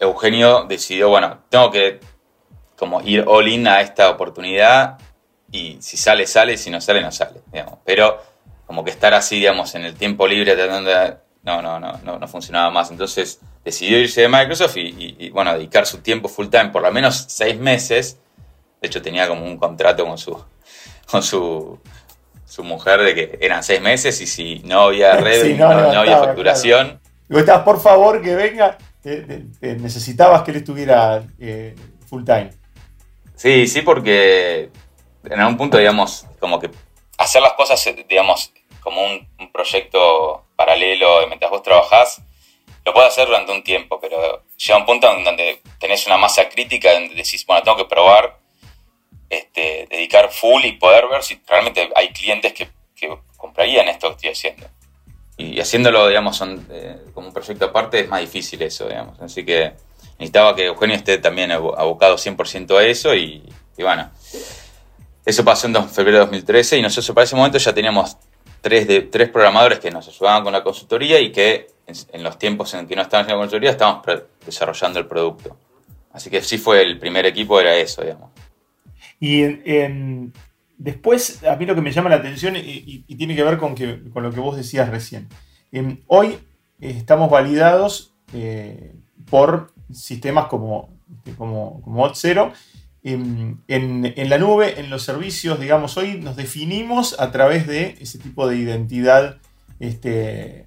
Eugenio 0.00 0.64
decidió, 0.64 1.10
bueno, 1.10 1.38
tengo 1.48 1.70
que 1.70 2.00
como 2.76 3.02
ir 3.02 3.24
all 3.26 3.46
in 3.46 3.68
a 3.68 3.82
esta 3.82 4.08
oportunidad 4.08 4.98
y 5.52 5.78
si 5.80 5.96
sale, 5.96 6.26
sale, 6.26 6.56
si 6.56 6.70
no 6.70 6.80
sale, 6.80 7.00
no 7.00 7.10
sale, 7.10 7.40
digamos. 7.52 7.78
Pero 7.84 8.22
como 8.66 8.84
que 8.84 8.90
estar 8.90 9.12
así, 9.14 9.36
digamos, 9.36 9.74
en 9.74 9.84
el 9.84 9.94
tiempo 9.94 10.26
libre 10.26 10.54
tratando 10.54 10.90
de... 10.90 11.16
No, 11.42 11.62
no, 11.62 11.80
no, 11.80 11.98
no, 12.04 12.18
no 12.18 12.28
funcionaba 12.28 12.70
más. 12.70 12.90
Entonces 12.90 13.40
decidió 13.64 13.98
irse 13.98 14.20
de 14.20 14.28
Microsoft 14.28 14.76
y, 14.76 15.30
bueno, 15.30 15.54
dedicar 15.54 15.86
su 15.86 15.98
tiempo 15.98 16.28
full 16.28 16.48
time 16.48 16.68
por 16.68 16.82
lo 16.82 16.92
menos 16.92 17.24
seis 17.28 17.58
meses. 17.58 18.18
De 18.80 18.88
hecho, 18.88 19.02
tenía 19.02 19.26
como 19.26 19.44
un 19.44 19.56
contrato 19.56 20.06
con 20.06 20.18
su, 20.18 20.40
con 21.10 21.22
su, 21.22 21.80
su 22.44 22.62
mujer 22.62 23.02
de 23.02 23.14
que 23.14 23.38
eran 23.40 23.62
seis 23.62 23.80
meses 23.80 24.20
y 24.20 24.26
si 24.26 24.60
no 24.60 24.82
había 24.82 25.16
red, 25.16 25.56
no, 25.56 25.66
había 25.66 26.18
facturación. 26.18 27.00
Claro. 27.28 27.64
por 27.64 27.80
favor, 27.80 28.22
que 28.22 28.34
venga. 28.36 28.78
necesitabas 29.60 30.42
que 30.42 30.50
él 30.50 30.58
estuviera 30.58 31.24
eh, 31.38 31.74
full 32.06 32.24
time. 32.24 32.50
Sí, 33.34 33.66
sí, 33.66 33.80
porque 33.80 34.70
en 35.24 35.40
algún 35.40 35.56
punto, 35.56 35.78
digamos, 35.78 36.26
como 36.38 36.58
que 36.58 36.70
hacer 37.18 37.42
las 37.42 37.52
cosas, 37.52 37.86
digamos, 38.08 38.52
como 38.80 39.04
un, 39.04 39.28
proyecto 39.52 40.44
paralelo 40.56 41.26
mientras 41.26 41.50
vos 41.50 41.62
trabajás, 41.62 42.22
lo 42.84 42.94
puedes 42.94 43.10
hacer 43.10 43.26
durante 43.26 43.52
un 43.52 43.62
tiempo, 43.62 44.00
pero 44.00 44.42
llega 44.56 44.78
un 44.78 44.86
punto 44.86 45.10
en 45.12 45.22
donde 45.22 45.60
tenés 45.78 46.06
una 46.06 46.16
masa 46.16 46.48
crítica 46.48 46.94
donde 46.94 47.14
decís, 47.14 47.44
bueno, 47.46 47.62
tengo 47.62 47.76
que 47.76 47.84
probar, 47.84 48.38
este, 49.28 49.86
dedicar 49.90 50.30
full 50.30 50.64
y 50.64 50.72
poder 50.72 51.08
ver 51.08 51.22
si 51.22 51.40
realmente 51.46 51.90
hay 51.94 52.08
clientes 52.10 52.52
que, 52.54 52.68
comprarían 53.36 53.88
esto 53.88 54.08
que 54.08 54.14
estoy 54.14 54.30
haciendo. 54.30 54.66
Y 55.38 55.58
haciéndolo, 55.60 56.06
digamos, 56.08 56.42
eh, 56.70 56.98
como 57.14 57.28
un 57.28 57.32
proyecto 57.32 57.64
aparte 57.66 58.00
es 58.00 58.08
más 58.08 58.20
difícil 58.20 58.60
eso, 58.60 58.86
digamos. 58.86 59.18
Así 59.20 59.44
que 59.44 59.72
necesitaba 60.18 60.54
que 60.54 60.66
Eugenio 60.66 60.96
esté 60.96 61.16
también 61.16 61.50
abocado 61.50 62.16
100% 62.16 62.78
a 62.78 62.84
eso 62.84 63.14
y 63.14 63.42
bueno, 63.78 64.10
eso 65.24 65.44
pasó 65.44 65.66
en 65.66 65.88
febrero 65.88 66.18
de 66.18 66.24
2013 66.24 66.78
y 66.78 66.82
nosotros 66.82 67.14
para 67.14 67.24
ese 67.24 67.36
momento 67.36 67.58
ya 67.58 67.74
teníamos 67.74 68.16
tres, 68.60 69.10
tres 69.10 69.28
programadores 69.28 69.78
que 69.78 69.90
nos 69.90 70.08
ayudaban 70.08 70.42
con 70.42 70.52
la 70.52 70.62
consultoría 70.62 71.20
y 71.20 71.30
que 71.32 71.68
en, 72.12 72.22
los 72.22 72.38
tiempos 72.38 72.72
en 72.74 72.86
que 72.86 72.96
no 72.96 73.02
estábamos 73.02 73.30
en 73.30 73.36
la 73.36 73.40
consultoría 73.40 73.70
estábamos 73.70 74.06
desarrollando 74.44 74.98
el 74.98 75.06
producto. 75.06 75.56
Así 76.12 76.30
que 76.30 76.42
sí 76.42 76.58
fue 76.58 76.82
el 76.82 76.98
primer 76.98 77.26
equipo, 77.26 77.60
era 77.60 77.76
eso, 77.76 78.02
digamos. 78.02 78.30
Y 79.20 79.42
después, 80.78 81.44
a 81.44 81.56
mí 81.56 81.66
lo 81.66 81.74
que 81.74 81.82
me 81.82 81.92
llama 81.92 82.08
la 82.08 82.16
atención 82.16 82.56
y, 82.56 83.04
tiene 83.16 83.36
que 83.36 83.44
ver 83.44 83.58
con, 83.58 83.74
que, 83.74 84.10
con, 84.10 84.22
lo 84.22 84.32
que 84.32 84.40
vos 84.40 84.56
decías 84.56 84.88
recién. 84.88 85.28
Hoy 86.06 86.38
estamos 86.80 87.30
validados 87.30 88.14
eh, 88.32 88.94
por 89.30 89.72
sistemas 89.92 90.46
como, 90.46 90.96
como, 91.36 91.80
como 91.82 92.08
Auth0 92.08 92.52
en, 93.02 94.28
la 94.28 94.38
nube, 94.38 94.78
en 94.78 94.90
los 94.90 95.02
servicios, 95.02 95.58
digamos, 95.58 95.96
hoy 95.96 96.20
nos 96.20 96.36
definimos 96.36 97.18
a 97.18 97.30
través 97.30 97.66
de 97.66 97.96
ese 98.00 98.18
tipo 98.18 98.46
de 98.46 98.56
identidad 98.56 99.38
este, 99.78 100.66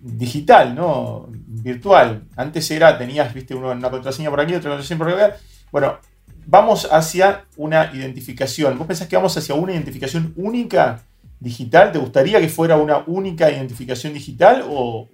digital, 0.00 0.74
¿no? 0.74 1.28
Virtual. 1.30 2.24
Antes 2.36 2.70
era, 2.70 2.96
tenías, 2.98 3.34
viste, 3.34 3.54
una 3.54 3.90
contraseña 3.90 4.30
por 4.30 4.40
aquí, 4.40 4.54
otra 4.54 4.70
contraseña 4.70 4.98
por 4.98 5.08
acá. 5.08 5.36
Bueno, 5.72 5.98
vamos 6.46 6.88
hacia 6.90 7.46
una 7.56 7.90
identificación. 7.92 8.78
¿Vos 8.78 8.86
pensás 8.86 9.08
que 9.08 9.16
vamos 9.16 9.36
hacia 9.36 9.54
una 9.54 9.72
identificación 9.72 10.32
única 10.36 11.02
digital? 11.40 11.90
¿Te 11.90 11.98
gustaría 11.98 12.40
que 12.40 12.48
fuera 12.48 12.76
una 12.76 13.02
única 13.06 13.50
identificación 13.50 14.14
digital 14.14 14.64
o, 14.68 15.08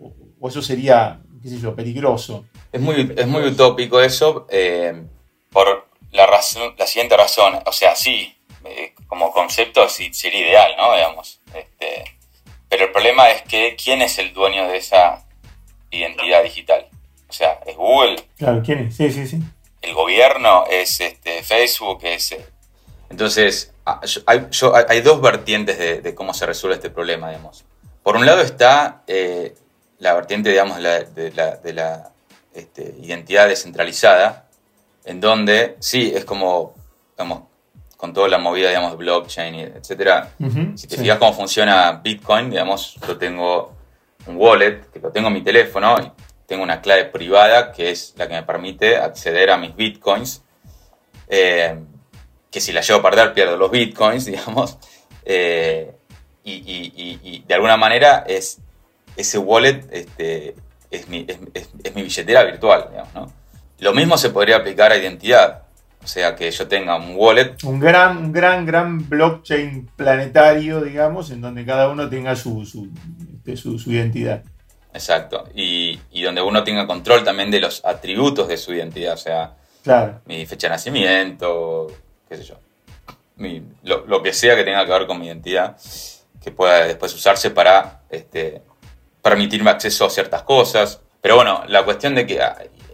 eso 0.46 0.60
sería, 0.60 1.22
qué 1.42 1.48
sé 1.48 1.58
yo, 1.58 1.74
peligroso? 1.74 2.44
Es 2.70 2.80
muy, 2.80 3.12
es 3.16 3.26
muy 3.26 3.42
utópico 3.44 4.00
eso. 4.00 4.46
Eh, 4.50 5.02
por, 5.50 5.91
la, 6.12 6.26
razón, 6.26 6.74
la 6.78 6.86
siguiente 6.86 7.16
razón, 7.16 7.58
o 7.66 7.72
sea, 7.72 7.96
sí, 7.96 8.36
eh, 8.64 8.94
como 9.08 9.32
concepto 9.32 9.88
sí, 9.88 10.12
sería 10.14 10.40
ideal, 10.40 10.74
¿no? 10.76 10.94
Digamos, 10.94 11.40
este, 11.54 12.04
pero 12.68 12.86
el 12.86 12.92
problema 12.92 13.28
es 13.30 13.42
que 13.42 13.76
quién 13.82 14.00
es 14.00 14.18
el 14.18 14.32
dueño 14.32 14.68
de 14.68 14.78
esa 14.78 15.24
identidad 15.90 16.42
digital. 16.42 16.86
O 17.28 17.32
sea, 17.32 17.60
¿es 17.66 17.76
Google? 17.76 18.16
Claro, 18.36 18.62
¿quién 18.64 18.86
es? 18.86 18.96
Sí, 18.96 19.10
sí, 19.10 19.26
sí. 19.26 19.38
¿El 19.80 19.94
gobierno? 19.94 20.64
¿Es 20.70 21.00
este, 21.00 21.42
Facebook? 21.42 22.00
¿Es, 22.04 22.32
eh? 22.32 22.46
Entonces, 23.10 23.72
hay, 24.26 24.46
hay, 24.88 25.00
dos 25.00 25.20
vertientes 25.20 25.78
de, 25.78 26.14
cómo 26.14 26.32
se 26.34 26.46
resuelve 26.46 26.76
este 26.76 26.88
problema, 26.88 27.28
digamos. 27.28 27.64
Por 28.02 28.16
un 28.16 28.24
lado 28.24 28.40
está 28.40 29.02
eh, 29.06 29.54
la 29.98 30.14
vertiente, 30.14 30.50
digamos, 30.50 30.76
de 30.78 31.32
la, 31.34 31.56
de 31.56 31.72
la, 31.72 32.10
este, 32.54 32.94
identidad 33.02 33.48
descentralizada, 33.48 34.48
en 35.04 35.20
donde 35.20 35.76
sí, 35.80 36.12
es 36.14 36.24
como, 36.24 36.74
digamos, 37.16 37.42
con 37.96 38.12
toda 38.12 38.28
la 38.28 38.38
movida, 38.38 38.68
digamos, 38.68 38.92
de 38.92 38.96
blockchain, 38.96 39.54
etcétera. 39.54 40.32
si 40.74 40.86
te 40.88 40.96
fijas 40.96 41.18
cómo 41.18 41.32
funciona 41.32 41.92
Bitcoin, 41.92 42.50
digamos, 42.50 42.96
yo 43.06 43.16
tengo 43.16 43.74
un 44.26 44.36
wallet 44.36 44.90
que 44.92 45.00
lo 45.00 45.10
tengo 45.10 45.28
en 45.28 45.34
mi 45.34 45.42
teléfono 45.42 45.96
y 46.00 46.10
tengo 46.46 46.62
una 46.62 46.80
clave 46.80 47.04
privada 47.04 47.72
que 47.72 47.90
es 47.90 48.14
la 48.16 48.26
que 48.28 48.34
me 48.34 48.42
permite 48.42 48.96
acceder 48.96 49.50
a 49.50 49.56
mis 49.56 49.74
Bitcoins. 49.74 50.42
Eh, 51.28 51.78
que 52.50 52.60
si 52.60 52.72
la 52.72 52.82
llevo 52.82 52.98
a 53.00 53.02
perder 53.02 53.32
pierdo 53.32 53.56
los 53.56 53.70
Bitcoins, 53.70 54.24
digamos. 54.26 54.78
Eh, 55.24 55.94
y, 56.44 57.44
de 57.46 57.54
alguna 57.54 57.76
manera 57.76 58.24
es 58.26 58.58
ese 59.16 59.38
wallet 59.38 59.86
este, 59.92 60.56
es, 60.90 61.06
mi, 61.08 61.24
es, 61.28 61.38
es 61.84 61.94
mi 61.94 62.02
billetera 62.02 62.42
virtual, 62.42 62.88
digamos, 62.90 63.14
¿no? 63.14 63.41
Lo 63.82 63.92
mismo 63.92 64.16
se 64.16 64.30
podría 64.30 64.58
aplicar 64.58 64.92
a 64.92 64.96
identidad. 64.96 65.62
O 66.04 66.06
sea, 66.06 66.36
que 66.36 66.48
yo 66.48 66.68
tenga 66.68 66.94
un 66.94 67.16
wallet. 67.16 67.56
Un 67.64 67.80
gran, 67.80 68.32
gran, 68.32 68.64
gran 68.64 69.08
blockchain 69.08 69.90
planetario, 69.96 70.80
digamos, 70.80 71.32
en 71.32 71.40
donde 71.40 71.64
cada 71.64 71.88
uno 71.88 72.08
tenga 72.08 72.36
su, 72.36 72.64
su, 72.64 72.88
este, 73.44 73.90
identidad. 73.90 74.44
Exacto. 74.94 75.48
Y, 75.52 75.98
donde 76.22 76.42
uno 76.42 76.62
tenga 76.62 76.86
control 76.86 77.24
también 77.24 77.50
de 77.50 77.58
los 77.58 77.84
atributos 77.84 78.46
de 78.46 78.56
su 78.56 78.72
identidad. 78.72 79.14
O 79.14 79.16
sea, 79.16 79.56
claro. 79.82 80.20
mi 80.26 80.46
fecha 80.46 80.68
de 80.68 80.74
nacimiento, 80.74 81.88
qué 82.28 82.36
sé 82.36 82.44
yo. 82.44 82.58
lo, 83.82 84.22
que 84.22 84.32
sea 84.32 84.54
que 84.54 84.62
tenga 84.62 84.86
que 84.86 84.92
ver 84.92 85.08
con 85.08 85.18
mi 85.18 85.26
identidad, 85.26 85.76
que 86.40 86.52
pueda 86.52 86.86
después 86.86 87.12
usarse 87.14 87.50
para 87.50 88.02
este, 88.10 88.62
permitirme 89.20 89.70
acceso 89.70 90.04
a 90.04 90.10
ciertas 90.10 90.42
cosas. 90.42 91.00
Pero 91.20 91.34
bueno, 91.34 91.64
la 91.66 91.84
cuestión 91.84 92.14
de 92.14 92.26
que 92.26 92.40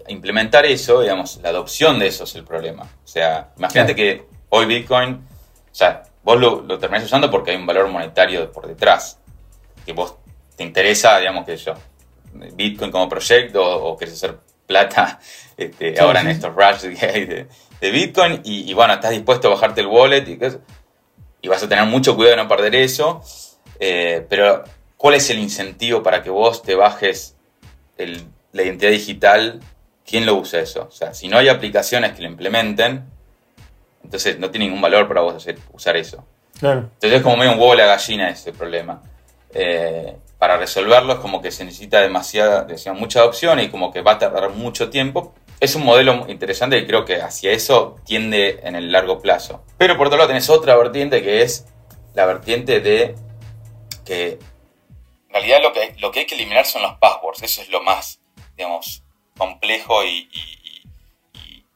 implementar 0.09 0.67
eso, 0.67 1.01
digamos, 1.01 1.39
la 1.43 1.51
adopción 1.51 1.99
de 1.99 2.09
eso 2.09 2.25
es 2.25 2.35
el 2.35 2.45
problema. 2.45 2.83
O 2.83 3.09
sea, 3.09 3.51
imagínate 3.57 3.95
que 3.95 4.27
hoy 4.51 4.67
Bitcoin, 4.67 5.15
o 5.15 5.75
sea, 5.75 6.03
vos 6.23 6.39
lo, 6.39 6.63
lo 6.63 6.79
terminás 6.79 7.05
usando 7.05 7.31
porque 7.31 7.53
hay 7.53 7.57
un 7.57 7.67
valor 7.67 7.89
monetario 7.89 8.51
por 8.53 8.67
detrás, 8.67 9.19
que 9.85 9.93
vos 9.93 10.17
te 10.57 10.65
interesa, 10.65 11.19
digamos, 11.19 11.47
que 11.47 11.57
yo, 11.57 11.75
Bitcoin 12.55 12.91
como 12.91 13.09
proyecto 13.09 13.63
o, 13.65 13.97
querés 13.97 14.15
hacer 14.15 14.39
plata 14.67 15.19
este, 15.57 15.99
ahora 16.01 16.21
en 16.21 16.29
estos 16.29 16.55
rush 16.55 16.81
de, 16.83 17.47
de, 17.81 17.91
Bitcoin 17.91 18.41
y, 18.45 18.73
bueno, 18.75 18.95
estás 18.95 19.13
dispuesto 19.13 19.49
a 19.49 19.53
bajarte 19.53 19.81
el 19.81 19.87
wallet 19.87 20.25
y, 20.27 20.39
y 21.43 21.49
vas 21.49 21.63
a 21.63 21.69
tener 21.69 21.85
mucho 21.87 22.17
cuidado 22.17 22.37
de 22.37 22.43
no 22.43 22.49
perder 22.49 22.75
eso, 22.75 23.23
eh, 23.79 24.27
pero 24.29 24.65
¿cuál 24.97 25.15
es 25.15 25.31
el 25.31 25.39
incentivo 25.39 26.03
para 26.03 26.23
que 26.23 26.31
vos 26.31 26.63
te 26.63 26.75
bajes 26.75 27.37
el, 27.97 28.27
la 28.53 28.63
identidad 28.63 28.91
digital 28.91 29.61
¿quién 30.09 30.25
lo 30.25 30.35
usa 30.35 30.61
eso? 30.61 30.87
O 30.89 30.91
sea, 30.91 31.13
si 31.13 31.29
no 31.29 31.37
hay 31.37 31.49
aplicaciones 31.49 32.13
que 32.13 32.23
lo 32.23 32.29
implementen, 32.29 33.05
entonces 34.03 34.39
no 34.39 34.51
tiene 34.51 34.67
ningún 34.67 34.81
valor 34.81 35.07
para 35.07 35.21
vos 35.21 35.35
hacer, 35.35 35.59
usar 35.73 35.97
eso. 35.97 36.27
Claro. 36.59 36.91
Entonces 36.95 37.13
es 37.13 37.23
como 37.23 37.37
medio 37.37 37.53
un 37.53 37.59
huevo 37.59 37.75
la 37.75 37.87
gallina 37.87 38.31
ese 38.31 38.53
problema. 38.53 39.03
Eh, 39.53 40.17
para 40.39 40.57
resolverlo 40.57 41.15
es 41.15 41.19
como 41.19 41.43
que 41.43 41.51
se 41.51 41.65
necesita 41.65 42.01
demasiada, 42.01 42.65
decía, 42.65 42.93
mucha 42.95 43.21
adopción 43.21 43.61
y 43.61 43.69
como 43.69 43.93
que 43.93 44.01
va 44.01 44.13
a 44.13 44.19
tardar 44.19 44.51
mucho 44.51 44.89
tiempo. 44.89 45.35
Es 45.61 45.75
un 45.75 45.85
modelo 45.85 46.25
interesante 46.29 46.79
y 46.79 46.87
creo 46.87 47.05
que 47.05 47.21
hacia 47.21 47.51
eso 47.51 47.97
tiende 48.07 48.61
en 48.63 48.77
el 48.77 48.91
largo 48.91 49.21
plazo. 49.21 49.65
Pero 49.77 49.97
por 49.99 50.07
otro 50.07 50.17
lado 50.17 50.29
tenés 50.29 50.49
otra 50.49 50.75
vertiente 50.77 51.23
que 51.23 51.43
es 51.43 51.67
la 52.15 52.25
vertiente 52.25 52.81
de 52.81 53.15
que 54.07 54.39
en 55.29 55.35
realidad 55.35 55.59
lo 55.63 55.73
que, 55.73 55.95
lo 55.99 56.11
que 56.11 56.21
hay 56.21 56.27
que 56.27 56.37
eliminar 56.37 56.65
son 56.65 56.83
los 56.83 56.95
passwords. 56.99 57.43
Eso 57.43 57.61
es 57.61 57.69
lo 57.69 57.83
más, 57.83 58.21
digamos, 58.57 59.03
complejo 59.39 60.05
y, 60.05 60.29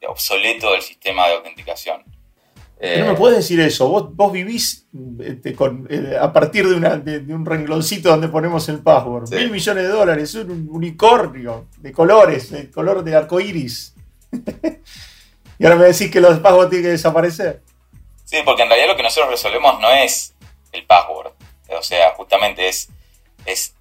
obsoleto 0.07 0.73
del 0.73 0.83
sistema 0.83 1.29
de 1.29 1.35
autenticación. 1.35 2.03
no 2.03 3.07
me 3.07 3.15
puedes 3.15 3.39
decir 3.39 3.61
eso. 3.61 3.89
Vos, 3.89 4.15
vos 4.15 4.33
vivís 4.33 4.89
este, 5.21 5.57
eh, 5.91 6.17
a 6.21 6.33
partir 6.33 6.67
de, 6.69 7.33
un 7.33 7.47
rengloncito 7.47 8.09
donde 8.09 8.27
ponemos 8.27 8.69
el 8.69 8.83
password. 8.83 9.31
Mil 9.31 9.51
millones 9.51 9.85
de 9.85 9.89
dólares, 9.89 10.35
un 10.35 10.69
unicornio 10.73 11.69
de 11.79 11.93
colores, 11.93 12.51
de 12.51 12.69
color 12.69 13.05
de 13.05 13.15
arco 13.15 13.39
iris. 13.39 13.95
y 15.59 15.65
ahora 15.65 15.77
me 15.77 15.85
decís 15.85 16.11
que 16.11 16.21
los 16.21 16.41
passwords 16.41 16.71
tienen 16.71 16.87
que 16.87 16.93
desaparecer. 16.93 17.63
Sí, 18.25 18.39
porque 18.45 18.63
en 18.63 18.69
realidad 18.69 18.89
lo 18.89 18.97
que 18.97 19.05
nosotros 19.05 19.31
resolvemos 19.31 19.81
no 19.81 19.91
es 19.91 20.35
el 20.73 20.85
password. 20.85 21.33
O 21.79 21.83
sea, 21.83 22.11
justamente 22.17 22.69
es, 22.69 22.89
es 23.47 23.75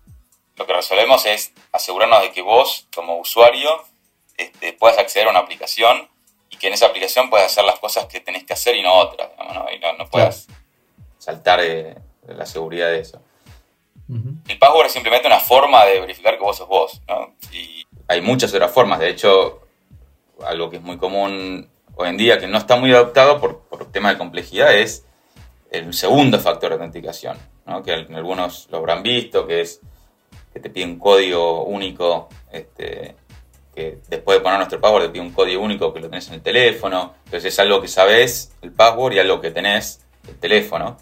lo 0.56 0.68
que 0.68 0.74
resolvemos 0.74 1.26
es 1.26 1.52
asegurarnos 1.72 2.22
de 2.22 2.32
que 2.32 2.42
vos, 2.42 2.88
como 2.94 3.18
usuario, 3.18 3.84
este, 4.38 4.74
puedas 4.74 4.98
acceder 4.98 5.28
a 5.28 5.32
una 5.32 5.40
aplicación 5.40 6.10
y 6.50 6.58
que 6.58 6.68
en 6.68 6.74
esa 6.74 6.88
aplicación 6.88 7.30
puedas 7.30 7.52
hacer 7.52 7.64
las 7.64 7.80
cosas 7.80 8.06
que 8.06 8.20
tenés 8.20 8.44
que 8.44 8.54
hacer 8.54 8.76
y 8.76 8.82
no 8.82 8.94
otras, 8.94 9.30
¿no? 9.38 9.66
Y 9.72 9.80
no, 9.80 10.10
puedas 10.10 10.48
saltar 11.18 11.62
de, 11.62 11.96
la 12.28 12.46
seguridad 12.46 12.90
de 12.90 13.00
eso. 13.00 13.22
El 14.48 14.60
password 14.60 14.88
es 14.88 14.92
simplemente 14.92 15.28
una 15.28 15.40
forma 15.40 15.86
de 15.86 16.02
verificar 16.02 16.36
que 16.36 16.44
vos 16.44 16.58
sos 16.58 16.68
vos, 16.68 17.02
¿no? 17.08 17.34
Y 17.54 17.86
hay 18.10 18.20
muchas 18.20 18.54
otras 18.54 18.72
formas, 18.72 19.00
de 19.00 19.10
hecho, 19.10 19.62
algo 20.44 20.70
que 20.70 20.78
es 20.78 20.82
muy 20.82 20.98
común 20.98 21.70
hoy 21.96 22.10
en 22.10 22.18
día, 22.18 22.38
que 22.38 22.48
no 22.48 22.58
está 22.58 22.76
muy 22.76 22.92
adoptado 22.92 23.40
por, 23.40 23.60
por 23.62 23.90
tema 23.90 24.12
de 24.12 24.18
complejidad, 24.18 24.76
es 24.76 25.06
el 25.72 25.94
segundo 25.94 26.40
factor 26.40 26.70
de 26.70 26.76
autenticación, 26.76 27.38
¿no? 27.66 27.82
que 27.84 27.94
algunos 27.94 28.68
lo 28.70 28.80
habrán 28.80 29.02
visto, 29.02 29.48
que 29.48 29.62
es 29.62 29.82
que 30.54 30.60
te 30.60 30.70
pide 30.70 30.86
un 30.86 31.00
código 31.00 31.66
único, 31.66 32.30
este, 32.52 33.16
que 33.74 34.00
después 34.10 34.38
de 34.38 34.44
poner 34.44 34.58
nuestro 34.58 34.80
password 34.82 35.04
te 35.04 35.10
pide 35.10 35.22
un 35.22 35.32
código 35.32 35.64
único 35.64 35.94
que 35.94 36.00
lo 36.00 36.10
tenés 36.10 36.28
en 36.28 36.36
el 36.36 36.42
teléfono, 36.42 37.16
entonces 37.26 37.54
es 37.54 37.60
algo 37.60 37.82
que 37.82 37.88
sabes, 37.88 38.54
el 38.62 38.72
password, 38.72 39.14
y 39.14 39.20
algo 39.20 39.40
que 39.40 39.52
tenés, 39.52 40.02
el 40.28 40.38
teléfono, 40.38 40.98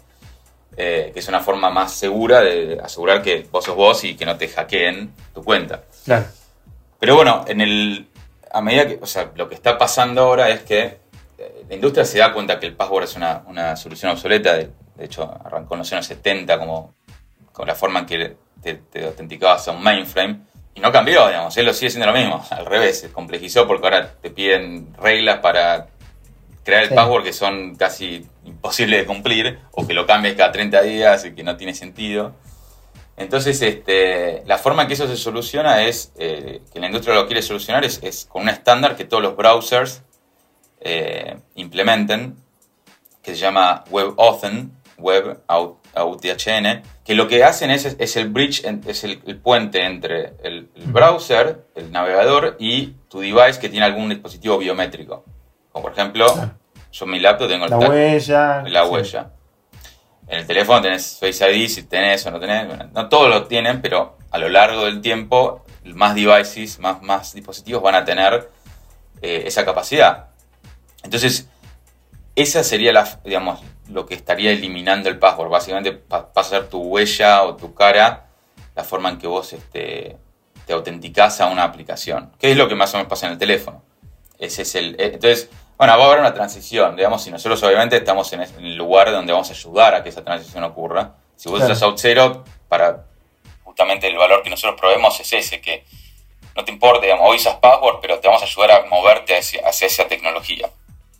eh, 0.76 1.10
que 1.12 1.20
es 1.20 1.28
una 1.28 1.40
forma 1.40 1.70
más 1.70 1.92
segura 1.92 2.40
de 2.40 2.78
asegurar 2.82 3.22
que 3.22 3.46
vos 3.50 3.64
sos 3.64 3.74
vos 3.74 4.04
y 4.04 4.16
que 4.16 4.24
no 4.24 4.36
te 4.36 4.48
hackeen 4.48 5.12
tu 5.34 5.42
cuenta. 5.42 5.82
Claro. 6.04 6.26
Pero 6.98 7.16
bueno, 7.16 7.44
en 7.48 7.60
el, 7.60 8.08
a 8.52 8.60
medida 8.60 8.86
que, 8.86 8.98
o 9.00 9.06
sea, 9.06 9.32
lo 9.34 9.48
que 9.48 9.54
está 9.54 9.76
pasando 9.76 10.22
ahora 10.22 10.48
es 10.50 10.60
que 10.62 11.00
la 11.70 11.76
industria 11.76 12.04
se 12.04 12.18
da 12.18 12.32
cuenta 12.32 12.58
que 12.58 12.66
el 12.66 12.74
password 12.74 13.04
es 13.04 13.16
una, 13.16 13.76
solución 13.76 14.12
obsoleta, 14.12 14.56
de, 14.56 14.70
hecho 14.98 15.22
arrancó 15.44 15.74
en 15.74 15.78
los 15.78 15.92
años 15.92 16.06
70 16.06 16.58
como, 16.58 16.94
como 17.52 17.66
la 17.66 17.74
forma 17.74 18.00
en 18.00 18.06
que 18.06 18.36
te, 18.62 18.74
te, 18.74 19.04
autenticabas 19.04 19.66
a 19.68 19.72
un 19.72 19.82
mainframe, 19.82 20.40
y 20.74 20.80
no 20.80 20.92
cambió, 20.92 21.26
digamos, 21.26 21.56
él 21.56 21.66
lo 21.66 21.74
sigue 21.74 21.90
siendo 21.90 22.06
lo 22.06 22.18
mismo, 22.18 22.44
al 22.50 22.66
revés, 22.66 23.00
se 23.00 23.12
complejizó 23.12 23.66
porque 23.66 23.86
ahora 23.86 24.14
te 24.20 24.30
piden 24.30 24.94
reglas 24.96 25.38
para 25.40 25.88
crear 26.64 26.84
el 26.84 26.90
password 26.90 27.24
que 27.24 27.32
son 27.32 27.74
casi 27.76 28.26
imposibles 28.44 29.00
de 29.00 29.06
cumplir, 29.06 29.58
o 29.72 29.86
que 29.86 29.94
lo 29.94 30.06
cambies 30.06 30.34
cada 30.34 30.52
30 30.52 30.82
días 30.82 31.24
y 31.24 31.34
que 31.34 31.42
no 31.42 31.56
tiene 31.56 31.74
sentido. 31.74 32.34
Entonces, 33.16 33.60
este, 33.60 34.42
la 34.46 34.56
forma 34.56 34.82
en 34.82 34.88
que 34.88 34.94
eso 34.94 35.06
se 35.06 35.16
soluciona 35.16 35.82
es, 35.84 36.12
eh, 36.18 36.62
que 36.72 36.80
la 36.80 36.86
industria 36.86 37.14
lo 37.14 37.26
quiere 37.26 37.42
solucionar, 37.42 37.84
es, 37.84 38.00
es 38.02 38.24
con 38.24 38.42
un 38.42 38.48
estándar 38.48 38.96
que 38.96 39.04
todos 39.04 39.22
los 39.22 39.36
browsers 39.36 40.02
eh, 40.80 41.36
implementen, 41.54 42.36
que 43.22 43.32
se 43.32 43.40
llama 43.40 43.84
WebAuthn, 43.90 44.72
Web 44.96 45.42
AuthN, 45.46 46.82
que 47.10 47.16
lo 47.16 47.26
que 47.26 47.42
hacen 47.42 47.72
es, 47.72 47.96
es 47.98 48.16
el 48.16 48.28
bridge, 48.28 48.64
es 48.86 49.02
el, 49.02 49.18
puente 49.38 49.84
entre 49.84 50.34
el, 50.44 50.70
browser, 50.76 51.66
el 51.74 51.90
navegador 51.90 52.54
y 52.60 52.94
tu 53.08 53.18
device 53.18 53.58
que 53.58 53.68
tiene 53.68 53.84
algún 53.84 54.10
dispositivo 54.10 54.56
biométrico. 54.58 55.24
Como 55.72 55.82
por 55.82 55.92
ejemplo, 55.92 56.24
yo 56.92 57.04
en 57.06 57.10
mi 57.10 57.18
laptop 57.18 57.48
tengo 57.48 57.66
la 57.66 57.78
huella. 57.78 58.62
La 58.62 58.84
huella. 58.84 59.32
En 60.28 60.38
el 60.38 60.46
teléfono 60.46 60.80
tenés 60.82 61.18
Face 61.18 61.52
ID, 61.52 61.68
si 61.68 61.82
tenés 61.82 62.24
o 62.26 62.30
no 62.30 62.38
tenés. 62.38 62.92
no 62.92 63.08
todos 63.08 63.28
lo 63.28 63.48
tienen, 63.48 63.82
pero 63.82 64.16
a 64.30 64.38
lo 64.38 64.48
largo 64.48 64.84
del 64.84 65.00
tiempo, 65.00 65.64
más 65.86 66.14
devices, 66.14 66.78
más, 66.78 67.02
más 67.02 67.34
dispositivos 67.34 67.82
van 67.82 67.96
a 67.96 68.04
tener 68.04 68.52
eh, 69.20 69.42
esa 69.46 69.64
capacidad. 69.64 70.28
Entonces, 71.02 71.48
esa 72.36 72.62
sería 72.62 72.92
la, 72.92 73.18
digamos, 73.24 73.58
lo 73.90 74.06
que 74.06 74.14
estaría 74.14 74.52
eliminando 74.52 75.08
el 75.08 75.18
password. 75.18 75.50
Básicamente 75.50 75.92
pasa 75.92 76.30
a 76.34 76.44
ser 76.44 76.68
tu 76.68 76.80
huella 76.80 77.42
o 77.42 77.56
tu 77.56 77.74
cara, 77.74 78.26
la 78.74 78.84
forma 78.84 79.10
en 79.10 79.18
que 79.18 79.26
vos 79.26 79.52
este, 79.52 80.16
te 80.66 80.72
autenticás 80.72 81.40
a 81.40 81.46
una 81.46 81.64
aplicación. 81.64 82.32
¿Qué 82.38 82.52
es 82.52 82.56
lo 82.56 82.68
que 82.68 82.74
más 82.74 82.92
o 82.94 82.96
menos 82.96 83.10
pasa 83.10 83.26
en 83.26 83.32
el 83.32 83.38
teléfono? 83.38 83.82
Ese 84.38 84.62
es 84.62 84.74
el. 84.74 84.94
Eh, 84.94 85.12
entonces, 85.14 85.50
bueno, 85.76 85.96
va 85.98 86.04
a 86.04 86.06
haber 86.06 86.20
una 86.20 86.34
transición, 86.34 86.96
digamos, 86.96 87.26
y 87.26 87.30
nosotros 87.30 87.62
obviamente 87.62 87.96
estamos 87.96 88.32
en 88.32 88.42
el 88.42 88.76
lugar 88.76 89.10
donde 89.10 89.32
vamos 89.32 89.48
a 89.50 89.52
ayudar 89.52 89.94
a 89.94 90.02
que 90.02 90.08
esa 90.08 90.24
transición 90.24 90.64
ocurra. 90.64 91.14
Si 91.36 91.48
vos 91.48 91.60
claro. 91.60 91.86
out 91.86 91.98
zero, 91.98 92.44
para 92.68 93.04
justamente 93.64 94.08
el 94.08 94.16
valor 94.16 94.42
que 94.42 94.50
nosotros 94.50 94.78
probemos 94.78 95.18
es 95.20 95.32
ese, 95.32 95.60
que 95.60 95.84
no 96.56 96.64
te 96.64 96.72
importa, 96.72 97.02
digamos, 97.02 97.28
hoy 97.28 97.36
usas 97.36 97.56
password, 97.56 97.98
pero 98.02 98.18
te 98.18 98.28
vamos 98.28 98.42
a 98.42 98.44
ayudar 98.44 98.70
a 98.72 98.86
moverte 98.86 99.38
hacia 99.38 99.86
esa 99.86 100.06
tecnología. 100.08 100.68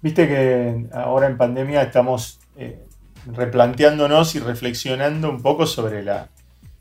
Viste 0.03 0.27
que 0.27 0.87
ahora 0.95 1.27
en 1.27 1.37
pandemia 1.37 1.83
estamos 1.83 2.40
eh, 2.61 2.79
replanteándonos 3.27 4.35
y 4.35 4.39
reflexionando 4.39 5.31
un 5.31 5.43
poco 5.43 5.67
sobre 5.67 6.03
la, 6.03 6.29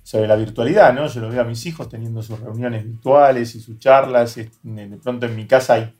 sobre 0.04 0.28
la 0.28 0.36
virtualidad, 0.36 0.94
¿no? 0.94 1.08
Yo 1.08 1.22
lo 1.22 1.30
veo 1.30 1.42
a 1.42 1.46
mis 1.46 1.66
hijos 1.66 1.88
teniendo 1.88 2.22
sus 2.22 2.40
reuniones 2.40 2.84
virtuales 2.84 3.56
y 3.56 3.60
sus 3.60 3.80
charlas. 3.80 4.36
De 4.36 4.98
pronto 5.02 5.26
en 5.26 5.36
mi 5.36 5.46
casa 5.48 5.76
hay 5.76 5.94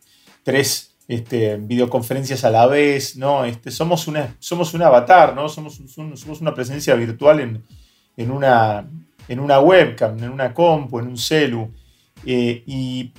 tres 0.44 0.98
este, 1.08 1.58
videoconferencias 1.58 2.44
a 2.44 2.52
la 2.52 2.68
vez, 2.68 3.18
¿no? 3.18 3.46
Este, 3.46 3.72
somos, 3.72 4.08
una, 4.08 4.36
somos 4.40 4.74
un 4.74 4.82
avatar, 4.82 5.34
¿no? 5.34 5.48
Somos, 5.50 5.80
una 6.42 6.54
presencia 6.54 6.94
virtual 6.96 7.40
en, 7.40 7.64
en, 8.18 8.32
una, 8.32 8.88
en 9.28 9.40
una 9.40 9.60
webcam, 9.60 10.18
en 10.24 10.30
una 10.30 10.54
compu, 10.54 11.00
en 11.00 11.08
un 11.08 11.18
celu. 11.18 11.72
Eh, 12.26 12.64
y, 12.66 13.14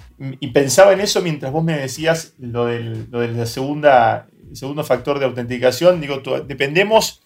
pensaba 0.53 0.93
en 0.93 1.01
eso 1.01 1.23
mientras 1.23 1.51
vos 1.53 1.65
me 1.65 1.79
decías 1.79 2.35
lo 2.39 2.69
lo 2.69 3.27
la 3.27 3.47
segunda, 3.47 4.27
segundo 4.57 4.85
factor 4.85 5.19
de 5.19 5.27
autenticación. 5.27 6.01
Digo, 6.01 6.21
dependemos, 6.47 7.23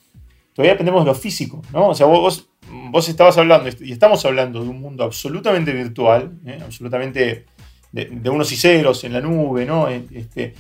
todavía 0.53 0.73
dependemos 0.73 1.05
de 1.05 1.07
lo 1.07 1.15
físico, 1.15 1.63
¿no? 1.73 1.89
O 1.89 1.95
sea, 1.95 2.07
vos, 2.07 2.49
vos 2.91 3.09
estabas 3.09 3.39
hablando, 3.39 3.71
y 3.81 3.93
estamos 3.93 4.25
hablando 4.25 4.63
de 4.63 4.69
un 4.69 4.81
mundo 4.81 5.05
absolutamente 5.05 5.73
virtual, 5.73 6.33
¿eh? 6.47 6.59
absolutamente 6.63 7.47
de, 7.93 8.31
unos 8.31 8.51
y 8.53 8.57
ceros 8.57 9.05
en 9.05 9.13
la 9.13 9.21
nube, 9.21 9.65
¿no? 9.65 9.89
Este, 9.89 10.55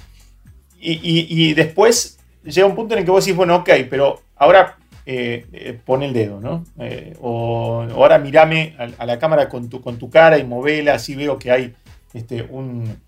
y, 0.80 1.00
y 1.02 1.54
después 1.54 2.18
llega 2.44 2.66
un 2.66 2.74
punto 2.74 2.94
en 2.94 3.00
el 3.00 3.04
que 3.04 3.10
vos 3.10 3.24
decís, 3.24 3.36
bueno, 3.36 3.56
ok, 3.56 3.70
pero 3.88 4.20
ahora 4.36 4.76
eh, 5.06 5.44
eh, 5.52 5.78
pone 5.84 6.06
el 6.06 6.14
dedo, 6.14 6.40
¿no? 6.40 6.64
Eh, 6.78 7.14
o 7.20 7.86
ahora 7.92 8.18
mirame 8.18 8.74
a, 8.98 9.04
la 9.04 9.18
cámara 9.18 9.50
con 9.50 9.68
tu, 9.68 9.82
con 9.82 9.98
tu 9.98 10.08
cara 10.08 10.38
y 10.38 10.44
movela, 10.44 10.94
así 10.94 11.14
veo 11.14 11.38
que 11.38 11.50
hay 11.50 11.74
este, 12.14 12.42
un, 12.42 12.98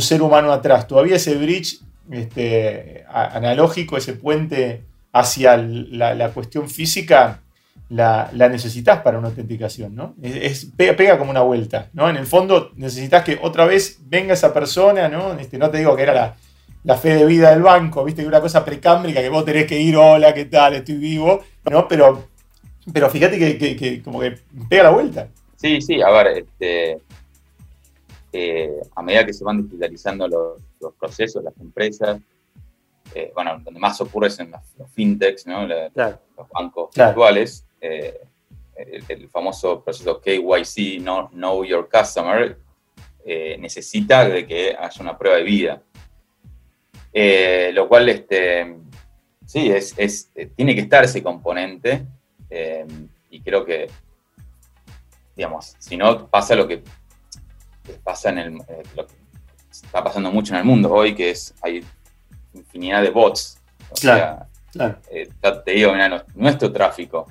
ser 0.00 0.22
humano 0.22 0.50
atrás. 0.50 0.86
Todavía 0.86 1.16
ese 1.16 1.34
bridge 1.34 1.80
este, 2.10 3.04
analógico, 3.08 3.96
ese 3.96 4.14
puente 4.14 4.82
hacia 5.12 5.56
la, 5.56 6.30
cuestión 6.30 6.68
física, 6.68 7.40
la, 7.88 8.30
necesitas 8.32 9.00
para 9.00 9.18
una 9.18 9.28
autenticación, 9.28 9.94
¿no? 9.94 10.14
Pega, 10.76 11.18
como 11.18 11.30
una 11.30 11.42
vuelta, 11.42 11.90
¿no? 11.92 12.08
En 12.08 12.16
el 12.16 12.26
fondo 12.26 12.72
necesitas 12.76 13.24
que 13.24 13.38
otra 13.42 13.66
vez 13.66 13.98
venga 14.06 14.34
esa 14.34 14.52
persona, 14.54 15.08
¿no? 15.08 15.34
Este, 15.34 15.58
no 15.58 15.70
te 15.70 15.78
digo 15.78 15.94
que 15.94 16.02
era 16.02 16.14
la, 16.14 16.36
la 16.84 16.96
fe 16.96 17.14
de 17.14 17.24
vida 17.26 17.50
del 17.50 17.62
banco, 17.62 18.04
viste 18.04 18.22
que 18.22 18.28
una 18.28 18.40
cosa 18.40 18.64
precámbrica 18.64 19.20
que 19.20 19.28
vos 19.28 19.44
tenés 19.44 19.66
que 19.66 19.80
ir, 19.80 19.96
hola, 19.96 20.34
¿qué 20.34 20.46
tal? 20.46 20.74
Estoy 20.74 20.96
vivo, 20.96 21.42
¿no? 21.70 21.86
Pero, 21.86 22.28
pero 22.92 23.08
fíjate 23.08 23.38
que, 23.38 24.02
como 24.02 24.20
que 24.20 24.38
pega 24.68 24.84
la 24.84 24.90
vuelta. 24.90 25.28
Sí, 25.56 25.80
sí, 25.80 26.02
a 26.02 26.10
ver, 26.10 26.38
este, 26.38 26.98
eh, 28.32 28.80
a 28.96 29.02
medida 29.02 29.26
que 29.26 29.32
se 29.32 29.44
van 29.44 29.62
digitalizando 29.62 30.26
los, 30.26 30.94
procesos, 30.98 31.44
las 31.44 31.56
empresas, 31.58 32.20
eh, 33.14 33.30
bueno, 33.34 33.60
donde 33.62 33.78
más 33.78 34.00
ocurre 34.00 34.28
es 34.28 34.38
en 34.40 34.50
los, 34.50 34.90
fintechs, 34.90 35.46
¿no? 35.46 35.66
los 35.66 36.48
bancos 36.50 36.90
virtuales, 36.94 37.66
eh, 37.80 38.20
el, 38.76 39.28
famoso 39.28 39.84
proceso 39.84 40.20
KYC, 40.20 41.02
no, 41.02 41.28
Know 41.28 41.64
Your 41.64 41.88
Customer, 41.90 42.56
necesita 43.58 44.28
de 44.28 44.46
que 44.46 44.74
haya 44.76 45.02
una 45.02 45.16
prueba 45.16 45.36
de 45.36 45.44
vida. 45.44 45.82
Lo 47.74 47.88
cual, 47.88 48.08
este, 48.08 48.76
sí, 49.44 49.70
es, 49.70 50.30
tiene 50.56 50.74
que 50.74 50.80
estar 50.80 51.04
ese 51.04 51.22
componente 51.22 52.06
y 53.30 53.40
creo 53.42 53.64
que 53.64 53.88
digamos, 55.36 55.76
si 55.78 55.96
no 55.96 56.26
pasa 56.28 56.54
lo 56.54 56.68
que 56.68 56.82
pasa 58.04 58.30
en 58.30 58.38
el, 58.38 58.56
eh, 58.68 58.82
lo 58.96 59.06
que 59.06 59.14
está 59.70 60.02
pasando 60.04 60.30
mucho 60.30 60.54
en 60.54 60.60
el 60.60 60.64
mundo 60.64 60.92
hoy, 60.92 61.14
que 61.14 61.30
es, 61.30 61.54
hay 61.62 61.84
infinidad 62.54 63.02
de 63.02 63.10
bots. 63.10 63.58
O 63.90 63.94
Claro, 63.94 64.18
sea, 64.18 64.48
claro. 64.72 64.98
eh, 65.10 65.28
te 65.64 65.70
digo, 65.72 65.92
mira, 65.92 66.24
nuestro 66.34 66.72
tráfico 66.72 67.26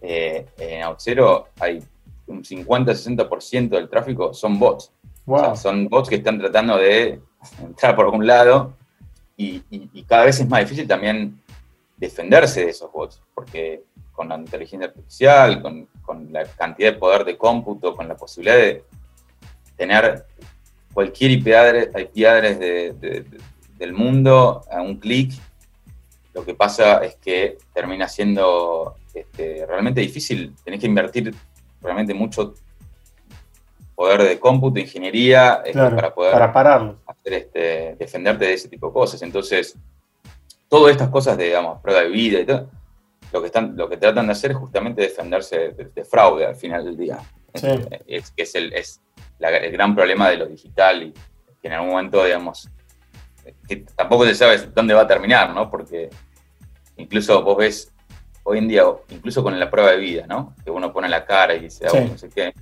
eh, 0.00 0.46
en 0.58 0.82
Auxero 0.82 1.48
hay 1.60 1.82
un 2.26 2.42
50-60% 2.42 3.68
del 3.70 3.88
tráfico 3.88 4.32
son 4.34 4.58
bots. 4.58 4.92
O 5.26 5.38
sea, 5.38 5.48
Wow. 5.48 5.56
son 5.56 5.88
bots 5.88 6.08
que 6.10 6.16
están 6.16 6.38
tratando 6.38 6.76
de 6.76 7.20
entrar 7.62 7.96
por 7.96 8.04
algún 8.06 8.26
lado 8.26 8.74
y, 9.36 9.62
y- 9.70 9.88
y 9.92 10.02
cada 10.04 10.26
vez 10.26 10.38
es 10.40 10.48
más 10.48 10.60
difícil 10.60 10.86
también 10.86 11.40
defenderse 11.96 12.64
de 12.64 12.70
esos 12.70 12.92
bots, 12.92 13.22
porque 13.34 13.82
con 14.12 14.28
la 14.28 14.36
inteligencia 14.36 14.88
artificial, 14.88 15.62
con, 15.62 15.86
con 16.02 16.32
la 16.32 16.44
cantidad 16.44 16.92
de 16.92 16.98
poder 16.98 17.24
de 17.24 17.36
cómputo, 17.38 17.96
con 17.96 18.06
la 18.06 18.16
posibilidad 18.16 18.56
de 18.56 18.84
tener 19.76 20.24
cualquier 20.92 21.30
IP 21.32 21.48
address, 21.54 21.88
IP 21.96 22.26
address 22.26 22.58
de- 22.58 22.92
de- 22.94 23.20
de- 23.22 23.40
del 23.78 23.92
mundo 23.92 24.62
a 24.70 24.80
un 24.82 24.96
clic, 24.98 25.32
lo 26.32 26.44
que 26.44 26.54
pasa 26.54 27.04
es 27.04 27.16
que 27.16 27.58
termina 27.72 28.08
siendo 28.08 28.96
este, 29.12 29.64
realmente 29.66 30.00
difícil. 30.00 30.54
Tenés 30.64 30.80
que 30.80 30.86
invertir 30.86 31.34
realmente 31.80 32.14
mucho 32.14 32.54
poder 33.94 34.22
de 34.22 34.40
cómputo, 34.40 34.80
ingeniería, 34.80 35.62
este, 35.64 35.78
para 35.78 36.12
poder 36.14 36.32
para 36.32 36.52
pararlo. 36.52 36.98
hacer 37.06 37.32
este, 37.34 37.96
defenderte 37.98 38.44
de 38.46 38.54
ese 38.54 38.68
tipo 38.68 38.88
de 38.88 38.92
cosas. 38.92 39.22
Entonces, 39.22 39.76
todas 40.68 40.90
estas 40.92 41.08
cosas 41.10 41.36
de, 41.36 41.44
digamos, 41.44 41.80
prueba 41.80 42.00
de 42.02 42.08
vida 42.08 42.40
y 42.40 42.46
todo, 42.46 42.68
lo 43.32 43.40
que, 43.40 43.46
están, 43.46 43.76
lo 43.76 43.88
que 43.88 43.96
tratan 43.96 44.26
de 44.26 44.32
hacer 44.32 44.50
es 44.52 44.56
justamente 44.56 45.02
defenderse 45.02 45.70
de, 45.72 45.84
de 45.94 46.04
fraude 46.04 46.46
al 46.46 46.56
final 46.56 46.84
del 46.84 46.96
día. 46.96 47.18
Sí. 47.54 47.68
Es, 48.06 48.32
es, 48.36 48.54
el, 48.56 48.72
es 48.72 49.00
la- 49.38 49.56
el 49.56 49.72
gran 49.72 49.94
problema 49.94 50.28
de 50.30 50.36
lo 50.38 50.46
digital 50.46 51.02
y 51.02 51.12
que 51.12 51.68
en 51.68 51.72
algún 51.74 51.90
momento, 51.90 52.24
digamos, 52.24 52.68
que 53.68 53.76
tampoco 53.96 54.24
se 54.26 54.34
sabe 54.34 54.58
dónde 54.74 54.94
va 54.94 55.02
a 55.02 55.06
terminar, 55.06 55.52
¿no? 55.54 55.70
Porque 55.70 56.10
incluso 56.96 57.42
vos 57.42 57.56
ves 57.56 57.92
hoy 58.42 58.58
en 58.58 58.68
día, 58.68 58.84
incluso 59.08 59.42
con 59.42 59.58
la 59.58 59.70
prueba 59.70 59.90
de 59.90 59.96
vida, 59.98 60.26
¿no? 60.26 60.54
Que 60.64 60.70
uno 60.70 60.92
pone 60.92 61.08
la 61.08 61.24
cara 61.24 61.54
y 61.54 61.60
dice, 61.60 61.86
ah, 61.86 61.90
Sí. 61.90 61.98
no 62.10 62.18
sé 62.18 62.28
qué. 62.28 62.52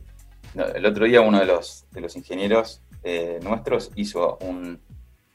No, 0.54 0.66
el 0.66 0.84
otro 0.86 1.04
día 1.06 1.20
uno 1.20 1.38
de 1.40 1.46
los, 1.46 1.86
de 1.90 2.00
los 2.00 2.14
ingenieros 2.16 2.80
eh, 3.04 3.40
nuestros 3.42 3.90
hizo 3.96 4.38
un, 4.42 4.80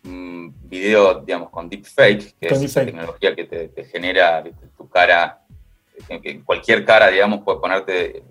un 0.06 0.54
video, 0.64 1.16
digamos, 1.22 1.50
con 1.50 1.68
deepfake, 1.70 2.36
que 2.40 2.48
Con 2.48 2.58
es 2.58 2.64
esa 2.64 2.80
deepfake. 2.82 2.86
tecnología 2.86 3.36
que 3.36 3.44
te, 3.46 3.68
te 3.70 3.84
genera 3.86 4.42
¿viste? 4.42 4.68
tu 4.78 4.88
cara, 4.88 5.42
que 6.22 6.42
cualquier 6.44 6.86
cara, 6.86 7.08
digamos, 7.10 7.42
puede 7.44 7.60
ponerte, 7.60 8.24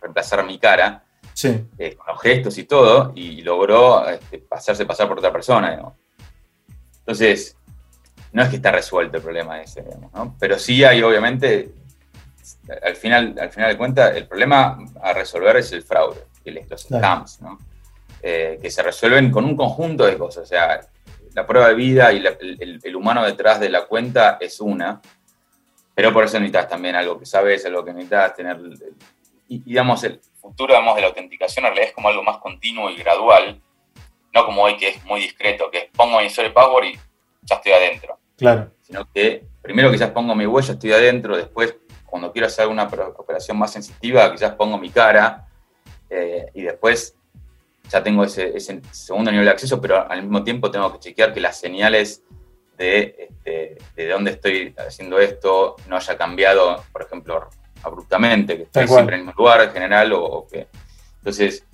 reemplazar 0.00 0.44
mi 0.46 0.58
cara, 0.58 1.02
Sí, 1.34 1.66
eh, 1.78 1.94
con 1.96 2.06
los 2.06 2.20
gestos 2.22 2.56
y 2.58 2.64
todo, 2.64 3.12
y 3.14 3.42
logró 3.42 4.08
este, 4.08 4.38
pasarse 4.38 4.86
pasar 4.86 5.08
por 5.08 5.18
otra 5.18 5.32
persona, 5.32 5.70
digamos. 5.70 5.94
Entonces, 7.00 7.56
no 8.32 8.42
es 8.42 8.48
que 8.48 8.56
está 8.56 8.70
resuelto 8.72 9.16
el 9.18 9.22
problema 9.22 9.60
ese, 9.60 9.82
digamos, 9.82 10.12
¿no? 10.12 10.36
Pero 10.38 10.58
sí 10.58 10.82
hay, 10.84 11.02
obviamente, 11.02 11.72
al 12.82 12.96
final, 12.96 13.34
al 13.40 13.50
final 13.50 13.70
de 13.70 13.76
cuentas, 13.76 14.16
el 14.16 14.26
problema 14.26 14.78
a 15.02 15.12
resolver 15.12 15.56
es 15.56 15.72
el 15.72 15.82
fraude, 15.82 16.24
los 16.70 16.82
scams, 16.82 17.40
¿no? 17.42 17.58
Eh, 18.22 18.58
que 18.62 18.70
se 18.70 18.82
resuelven 18.82 19.30
con 19.30 19.44
un 19.44 19.56
conjunto 19.56 20.04
de 20.06 20.16
cosas. 20.16 20.44
O 20.44 20.46
sea, 20.46 20.80
la 21.34 21.46
prueba 21.46 21.68
de 21.68 21.74
vida 21.74 22.12
y 22.12 22.20
la- 22.20 22.30
el, 22.40 22.80
el- 22.82 22.96
humano 22.96 23.24
detrás 23.24 23.60
de 23.60 23.68
la 23.68 23.86
cuenta 23.86 24.38
es 24.40 24.60
una, 24.60 25.00
pero 25.94 26.12
por 26.12 26.24
eso 26.24 26.38
necesitas 26.38 26.68
también 26.68 26.96
algo 26.96 27.18
que 27.18 27.26
sabes, 27.26 27.66
algo 27.66 27.84
que 27.84 27.92
necesitas 27.92 28.34
tener. 28.34 28.58
Y, 29.48 29.58
digamos, 29.60 30.02
el 30.04 30.20
futuro 30.44 30.74
digamos, 30.74 30.94
de 30.94 31.00
la 31.00 31.08
autenticación 31.08 31.64
en 31.64 31.70
realidad 31.70 31.88
es 31.88 31.94
como 31.94 32.08
algo 32.08 32.22
más 32.22 32.38
continuo 32.38 32.90
y 32.90 32.96
gradual, 32.96 33.60
no 34.32 34.44
como 34.44 34.62
hoy 34.62 34.76
que 34.76 34.88
es 34.88 35.04
muy 35.04 35.20
discreto, 35.20 35.70
que 35.70 35.78
es 35.78 35.84
pongo 35.96 36.20
mi 36.20 36.26
usuario 36.26 36.52
password 36.52 36.84
y 36.84 36.98
ya 37.42 37.56
estoy 37.56 37.72
adentro 37.72 38.18
claro. 38.36 38.70
sino 38.82 39.08
que 39.12 39.44
primero 39.62 39.90
quizás 39.90 40.10
pongo 40.10 40.34
mi 40.34 40.46
huella, 40.46 40.74
estoy 40.74 40.92
adentro, 40.92 41.36
después 41.36 41.76
cuando 42.04 42.30
quiero 42.30 42.46
hacer 42.46 42.68
una 42.68 42.84
operación 42.84 43.58
más 43.58 43.72
sensitiva, 43.72 44.30
quizás 44.30 44.54
pongo 44.54 44.78
mi 44.78 44.90
cara 44.90 45.48
eh, 46.10 46.46
y 46.54 46.62
después 46.62 47.16
ya 47.88 48.02
tengo 48.02 48.24
ese, 48.24 48.56
ese 48.56 48.82
segundo 48.92 49.30
nivel 49.30 49.46
de 49.46 49.52
acceso, 49.52 49.80
pero 49.80 50.08
al 50.08 50.22
mismo 50.22 50.44
tiempo 50.44 50.70
tengo 50.70 50.92
que 50.92 50.98
chequear 50.98 51.32
que 51.32 51.40
las 51.40 51.58
señales 51.58 52.22
de, 52.76 53.16
este, 53.18 53.78
de 53.96 54.08
dónde 54.08 54.32
estoy 54.32 54.74
haciendo 54.76 55.18
esto 55.18 55.76
no 55.88 55.96
haya 55.96 56.16
cambiado, 56.16 56.84
por 56.92 57.02
ejemplo, 57.02 57.48
abruptamente, 57.84 58.56
que 58.56 58.64
cual. 58.86 58.88
siempre 58.88 59.16
en 59.16 59.20
el 59.20 59.26
mismo 59.26 59.42
lugar 59.42 59.60
en 59.62 59.70
general, 59.70 60.12
o, 60.12 60.24
o 60.24 60.48
que... 60.48 60.66
Entonces, 61.18 61.64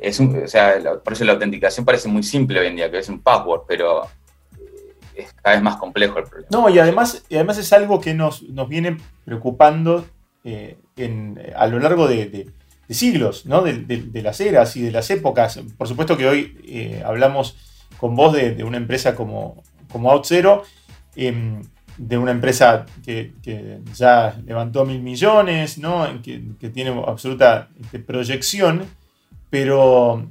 es 0.00 0.20
un, 0.20 0.42
o 0.44 0.48
sea, 0.48 0.78
la- 0.78 0.98
por 1.00 1.12
eso 1.12 1.24
la 1.24 1.32
autenticación 1.32 1.84
parece 1.84 2.08
muy 2.08 2.22
simple 2.22 2.60
hoy 2.60 2.66
en 2.68 2.76
día, 2.76 2.90
que 2.90 2.98
es 2.98 3.08
un 3.08 3.20
password, 3.20 3.62
pero 3.66 4.04
eh, 4.04 4.94
es 5.16 5.32
cada 5.42 5.56
vez 5.56 5.62
más 5.62 5.76
complejo 5.76 6.18
el 6.18 6.24
problema. 6.24 6.48
No, 6.52 6.68
y 6.68 6.78
además, 6.78 7.24
y 7.28 7.34
además 7.36 7.58
es 7.58 7.72
algo 7.72 8.00
que 8.00 8.14
nos, 8.14 8.42
nos 8.42 8.68
viene 8.68 8.96
preocupando 9.24 10.06
eh, 10.44 10.78
en- 10.96 11.40
a 11.56 11.66
lo 11.66 11.78
largo 11.78 12.06
de, 12.08 12.26
de- 12.26 12.50
de 12.88 12.94
siglos, 12.94 13.44
¿no? 13.44 13.60
De, 13.62 13.74
las 14.22 14.40
eras 14.40 14.74
y 14.76 14.82
de 14.82 14.90
las 14.92 15.10
épocas. 15.10 15.60
Por 15.76 15.86
supuesto 15.88 16.16
que 16.16 16.26
hoy 16.26 16.58
eh, 16.64 17.02
hablamos 17.04 17.56
con 17.98 18.16
vos 18.16 18.32
de, 18.32 18.64
una 18.64 18.78
empresa 18.78 19.14
como, 19.14 19.62
como 19.92 20.10
OutZero, 20.10 20.62
de 21.98 22.16
una 22.16 22.30
empresa 22.30 22.86
que, 23.04 23.32
que 23.42 23.80
ya 23.94 24.36
levantó 24.46 24.84
mil 24.86 25.00
millones, 25.02 25.78
¿no? 25.78 26.06
que, 26.22 26.42
que 26.60 26.70
tiene 26.70 26.90
absoluta 27.06 27.68
este, 27.80 27.98
proyección, 27.98 28.84
pero, 29.50 30.26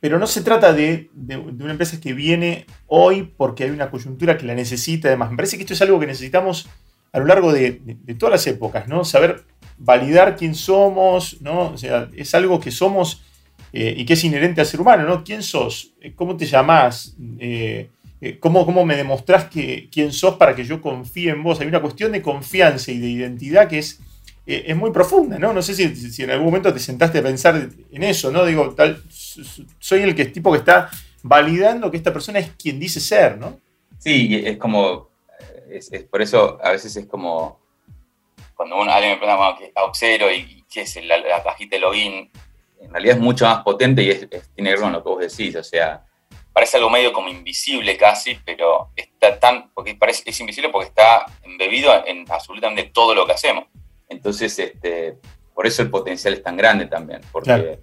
pero 0.00 0.18
no 0.18 0.26
se 0.26 0.42
trata 0.42 0.72
de, 0.72 1.10
de- 1.12 1.36
una 1.36 1.72
empresa 1.72 2.00
que 2.00 2.12
viene 2.12 2.66
hoy 2.86 3.30
porque 3.36 3.64
hay 3.64 3.70
una 3.70 3.90
coyuntura 3.90 4.36
que 4.38 4.46
la 4.46 4.54
necesita. 4.54 5.08
Además, 5.08 5.30
me 5.30 5.36
parece 5.36 5.56
que 5.56 5.62
esto 5.64 5.74
es 5.74 5.82
algo 5.82 6.00
que 6.00 6.06
necesitamos 6.06 6.68
a 7.12 7.18
lo 7.18 7.26
largo 7.26 7.52
de, 7.52 7.80
de- 7.84 8.14
todas 8.14 8.32
las 8.32 8.46
épocas, 8.46 8.88
¿no? 8.88 9.04
Saber 9.04 9.44
validar 9.78 10.36
quién 10.36 10.54
somos, 10.54 11.40
¿no? 11.42 11.70
O 11.72 11.78
sea, 11.78 12.08
es 12.16 12.34
algo 12.34 12.60
que 12.60 12.70
somos 12.70 13.22
eh, 13.72 13.94
y 13.96 14.04
que 14.06 14.14
es 14.14 14.24
inherente 14.24 14.60
al 14.60 14.66
ser 14.66 14.80
humano, 14.80 15.04
¿no? 15.06 15.22
¿Quién 15.24 15.42
sos? 15.42 15.92
¿Cómo 16.16 16.36
te 16.36 16.46
llamás? 16.46 17.14
Eh, 17.38 17.90
eh, 18.20 18.38
¿cómo, 18.38 18.64
¿Cómo 18.66 18.84
me 18.84 18.96
demostrás 18.96 19.44
que, 19.46 19.88
quién 19.92 20.12
sos 20.12 20.36
para 20.36 20.54
que 20.54 20.64
yo 20.64 20.80
confíe 20.80 21.30
en 21.30 21.42
vos? 21.42 21.60
Hay 21.60 21.66
una 21.68 21.80
cuestión 21.80 22.12
de 22.12 22.22
confianza 22.22 22.90
y 22.90 22.98
de 22.98 23.08
identidad 23.08 23.68
que 23.68 23.78
es, 23.78 24.00
eh, 24.46 24.64
es 24.66 24.76
muy 24.76 24.90
profunda, 24.90 25.38
¿no? 25.38 25.52
No 25.52 25.62
sé 25.62 25.74
si, 25.74 26.22
en 26.22 26.30
algún 26.30 26.46
momento 26.46 26.72
te 26.72 26.80
sentaste 26.80 27.18
a 27.18 27.22
pensar 27.22 27.68
en 27.92 28.02
eso, 28.02 28.30
¿no? 28.32 28.44
Digo, 28.44 28.74
tal, 28.74 29.02
soy 29.78 30.02
el 30.02 30.14
que, 30.14 30.24
tipo 30.26 30.50
que 30.52 30.58
está 30.58 30.90
validando 31.22 31.90
que 31.90 31.96
esta 31.96 32.12
persona 32.12 32.38
es 32.38 32.50
quien 32.52 32.78
dice 32.80 33.00
ser, 33.00 33.38
¿no? 33.38 33.58
Sí, 33.98 34.40
es 34.44 34.56
como, 34.56 35.08
es, 35.70 35.90
por 36.10 36.22
eso 36.22 36.58
a 36.62 36.70
veces 36.70 36.94
es 36.96 37.06
como, 37.06 37.60
cuando 38.54 38.76
uno, 38.80 38.90
alguien 38.90 39.12
me 39.12 39.18
pregunta, 39.18 39.36
bueno, 39.36 39.58
¿qué 39.58 39.66
es 39.66 39.72
Auxero 39.76 40.32
y, 40.32 40.64
qué 40.72 40.82
es 40.82 40.96
la, 41.04 41.18
la 41.18 41.42
cajita 41.42 41.76
de 41.76 41.80
login? 41.80 42.30
En 42.80 42.90
realidad 42.92 43.16
es 43.16 43.22
mucho 43.22 43.44
más 43.44 43.62
potente 43.62 44.02
y 44.02 44.10
es, 44.10 44.22
es- 44.30 44.48
tiene 44.54 44.70
que 44.70 44.74
ver 44.76 44.80
con 44.80 44.92
lo 44.92 45.02
que 45.02 45.08
vos 45.08 45.20
decís, 45.20 45.56
o 45.56 45.64
sea, 45.64 46.04
parece 46.58 46.76
algo 46.76 46.90
medio 46.90 47.12
como 47.12 47.28
invisible 47.28 47.96
casi, 47.96 48.34
pero 48.44 48.90
está 48.96 49.38
tan, 49.38 49.70
porque 49.74 49.94
parece, 49.94 50.24
es 50.26 50.40
invisible 50.40 50.70
porque 50.70 50.88
está 50.88 51.24
embebido 51.44 51.88
en 52.04 52.24
absolutamente 52.28 52.90
todo 52.92 53.14
lo 53.14 53.24
que 53.26 53.32
hacemos. 53.34 53.66
Entonces, 54.08 54.58
este, 54.58 55.18
por 55.54 55.68
eso 55.68 55.82
el 55.82 55.90
potencial 55.90 56.34
es 56.34 56.42
tan 56.42 56.56
grande 56.56 56.86
también, 56.86 57.20
porque 57.30 57.44
Claro. 57.46 57.78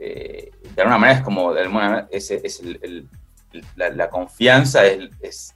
eh, 0.00 0.50
de 0.74 0.82
alguna 0.82 0.98
manera 0.98 1.18
es 1.20 1.24
como, 1.24 1.52
de 1.54 1.60
alguna 1.62 1.88
manera, 1.88 2.08
es, 2.10 2.28
es 2.32 2.58
el- 2.60 2.80
el- 2.82 3.08
la, 3.76 3.90
la 3.90 4.10
confianza 4.10 4.84
es, 4.84 5.10
es 5.20 5.54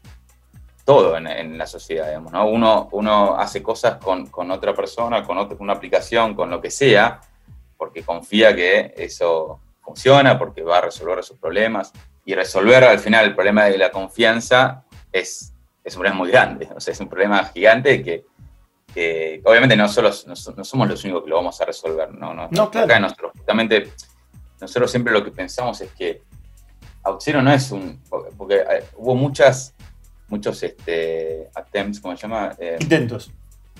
todo 0.84 1.16
en, 1.16 1.26
en 1.26 1.58
la 1.58 1.66
sociedad, 1.66 2.06
digamos, 2.06 2.30
¿no? 2.30 2.46
Uno, 2.46 2.88
uno 2.92 3.36
hace 3.36 3.60
cosas 3.60 3.96
con, 3.96 4.26
con 4.28 4.52
otra 4.52 4.72
persona, 4.72 5.24
con 5.24 5.36
otra, 5.38 5.56
una 5.58 5.72
aplicación, 5.72 6.34
con 6.36 6.48
lo 6.48 6.60
que 6.60 6.70
sea, 6.70 7.20
porque 7.76 8.04
confía 8.04 8.54
que 8.54 8.94
eso 8.96 9.58
funciona, 9.82 10.38
porque 10.38 10.62
va 10.62 10.78
a 10.78 10.82
resolver 10.82 11.24
sus 11.24 11.38
problemas. 11.38 11.92
Y 12.26 12.34
resolver 12.34 12.84
al 12.84 12.98
final 12.98 13.24
el 13.24 13.34
problema 13.34 13.64
de 13.64 13.78
la 13.78 13.90
confianza 13.90 14.84
es, 15.12 15.54
es 15.82 15.94
un 15.94 16.00
problema 16.00 16.16
muy 16.18 16.28
grande, 16.30 16.68
o 16.74 16.80
sea, 16.80 16.92
es 16.92 17.00
un 17.00 17.08
problema 17.08 17.44
gigante 17.46 18.02
que, 18.02 18.24
que 18.92 19.40
obviamente 19.44 19.76
no, 19.76 19.88
solo, 19.88 20.10
no, 20.26 20.34
so- 20.36 20.52
no 20.56 20.64
somos 20.64 20.88
los 20.88 21.02
únicos 21.04 21.22
que 21.22 21.30
lo 21.30 21.36
vamos 21.36 21.58
a 21.60 21.64
resolver, 21.64 22.12
no, 22.12 22.34
no, 22.34 22.48
No, 22.50 22.70
claro. 22.70 22.86
Acá 22.86 22.98
nosotros, 23.00 23.32
justamente, 23.36 23.92
nosotros 24.60 24.90
siempre 24.90 25.12
lo 25.12 25.24
que 25.24 25.30
pensamos 25.30 25.80
es 25.80 25.90
que 25.92 26.22
Auxero 27.04 27.40
no 27.40 27.52
es 27.52 27.70
un, 27.70 28.02
porque 28.36 28.56
eh, 28.56 28.84
hubo 28.96 29.14
muchas, 29.14 29.72
muchos 30.28 30.60
este, 30.64 31.48
attempts, 31.54 32.00
¿cómo 32.00 32.16
se 32.16 32.22
llama? 32.22 32.56
Eh, 32.58 32.76
Intentos. 32.80 33.30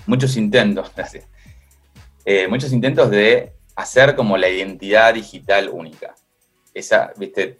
muchos 0.05 0.37
intentos, 0.37 0.89
gracias. 0.95 1.27
Eh, 2.23 2.47
muchos 2.47 2.71
intentos 2.71 3.09
de 3.09 3.51
hacer 3.75 4.15
como 4.15 4.37
la 4.37 4.47
identidad 4.47 5.13
digital 5.13 5.69
única. 5.69 6.15
Esa, 6.73 7.11
viste, 7.17 7.59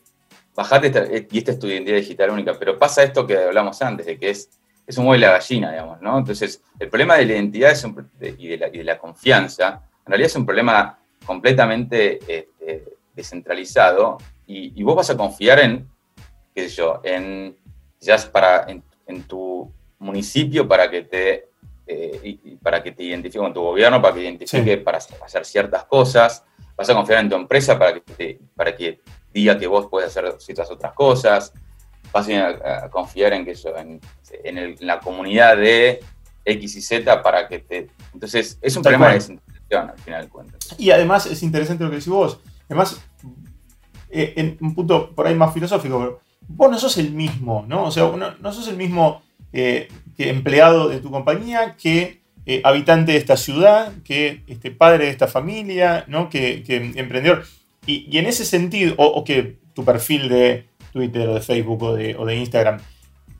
bajate 0.58 0.88
esta, 0.88 1.04
eh, 1.04 1.28
y 1.32 1.38
esta 1.38 1.52
es 1.52 1.60
tu 1.60 1.68
identidad 1.68 1.98
digital 1.98 2.32
única, 2.32 2.58
pero 2.58 2.78
pasa 2.80 3.04
esto 3.04 3.26
que 3.28 3.38
hablamos 3.38 3.80
antes, 3.84 4.08
de 4.08 4.18
que 4.18 4.32
es, 4.32 4.50
es 4.88 4.98
un 4.98 5.06
huevo 5.06 5.16
y 5.16 5.20
la 5.20 5.32
gallina, 5.32 5.72
digamos, 5.72 6.02
¿no? 6.02 6.18
Entonces, 6.18 6.64
el 6.80 6.90
problema 6.90 7.16
de 7.16 7.26
la 7.28 7.34
identidad 7.34 7.72
es 7.72 7.84
un- 7.84 8.10
de- 8.20 8.36
y, 8.38 8.48
de 8.48 8.58
la, 8.58 8.68
y 8.70 8.80
de 8.80 8.84
la 8.84 8.98
confianza, 8.98 9.84
en 10.06 10.12
realidad 10.12 10.28
es 10.28 10.36
un 10.36 10.46
problema 10.46 10.98
completamente 11.26 12.20
este, 12.28 12.84
descentralizado 13.14 14.18
y, 14.48 14.82
vos 14.82 14.96
vas 14.96 15.10
a 15.10 15.18
confiar 15.18 15.60
en, 15.60 15.88
qué 16.56 16.70
sé 16.70 16.76
yo, 16.78 17.02
en, 17.04 17.56
ya 18.00 18.18
para, 18.32 18.66
en, 18.68 18.84
tu 19.24 19.72
municipio 20.00 20.68
para 20.68 20.90
que 20.90 21.04
te 21.04 21.48
eh, 21.88 22.38
para 22.62 22.84
que 22.84 22.92
te 22.92 23.04
identifique 23.04 23.40
con 23.40 23.54
tu 23.54 23.62
gobierno, 23.62 24.02
para 24.02 24.14
que 24.14 24.20
te 24.20 24.26
identifique 24.26 24.78
para 24.78 24.98
hacer 24.98 25.46
ciertas 25.46 25.86
cosas. 25.86 26.44
Vas 26.76 26.90
a 26.90 26.94
confiar 26.94 27.20
en 27.22 27.30
tu 27.30 27.36
empresa 27.36 27.78
para 27.80 28.00
que, 28.00 28.40
para 28.56 28.76
que 28.76 29.00
diga 29.38 29.58
que 29.58 29.68
vos 29.68 29.88
puedes 29.90 30.10
hacer 30.10 30.36
ciertas 30.40 30.70
otras 30.72 30.94
cosas. 30.94 31.54
Vas 32.12 32.28
a, 32.30 32.90
confiar 32.90 33.34
en, 33.34 33.46
que 33.46 33.52
eso, 33.52 33.76
en, 33.78 34.00
en, 34.44 34.76
la 34.80 35.00
comunidad 35.00 35.58
de 35.58 36.00
X 36.46 36.76
y 36.76 36.82
Z 36.82 37.22
para 37.22 37.48
que 37.48 37.60
te... 37.60 37.90
Entonces, 38.14 38.58
es 38.62 38.76
un 38.76 38.84
problema 38.84 39.10
de 39.10 39.14
descentralización 39.16 39.90
al 39.90 39.98
final 40.00 40.24
de 40.24 40.30
cuentas. 40.30 40.76
Y 40.78 40.92
además 40.92 41.26
es 41.26 41.44
interesante 41.44 41.84
lo 41.84 41.90
que 41.90 41.98
decís 41.98 42.10
vos. 42.10 42.40
Además, 42.66 43.02
eh, 44.10 44.34
en 44.38 44.58
un 44.62 44.74
punto 44.74 45.14
por 45.14 45.28
ahí 45.28 45.36
más 45.36 45.54
filosófico, 45.54 46.22
vos 46.48 46.72
no 46.72 46.80
sos 46.80 46.98
el 46.98 47.12
mismo, 47.12 47.66
¿no? 47.68 47.86
O 47.86 47.92
sea, 47.92 48.04
no, 48.04 48.36
no 48.38 48.54
sos 48.54 48.68
el 48.70 48.78
mismo 48.78 49.22
eh, 49.54 49.90
que 50.16 50.30
empleado 50.30 50.90
de 50.90 51.00
tu 51.00 51.12
compañía, 51.12 51.76
que 51.76 52.22
eh, 52.50 52.62
habitante 52.64 53.12
de 53.12 53.18
esta 53.18 53.36
ciudad, 53.36 53.92
que 54.06 54.42
este, 54.48 54.72
padre 54.72 55.06
de 55.06 55.12
esta 55.12 55.28
familia, 55.28 56.06
¿no? 56.08 56.30
que, 56.30 56.64
emprendedor. 56.96 57.44
Y, 57.88 58.18
en 58.18 58.28
ese 58.28 58.46
sentido, 58.46 58.94
o, 58.98 59.24
que 59.24 59.58
tu 59.74 59.84
perfil 59.84 60.30
de 60.30 60.70
Twitter 60.92 61.28
o 61.30 61.34
de 61.36 61.42
Facebook 61.42 61.82
o 61.82 61.96
de, 61.96 62.36
Instagram, 62.36 62.80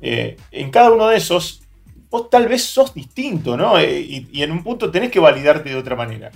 eh, 0.02 0.38
en 0.52 0.72
cada 0.72 0.92
uno 0.92 1.08
de 1.08 1.18
esos, 1.18 1.62
vos 2.10 2.30
tal 2.30 2.48
vez 2.48 2.64
sos 2.64 2.94
distinto, 2.94 3.58
¿no? 3.58 3.80
Y, 3.82 4.28
y, 4.32 4.44
en 4.44 4.52
un 4.52 4.64
punto 4.64 4.90
tenés 4.90 5.12
que 5.12 5.20
validarte 5.20 5.70
de 5.70 5.76
otra 5.76 5.96
manera. 5.96 6.32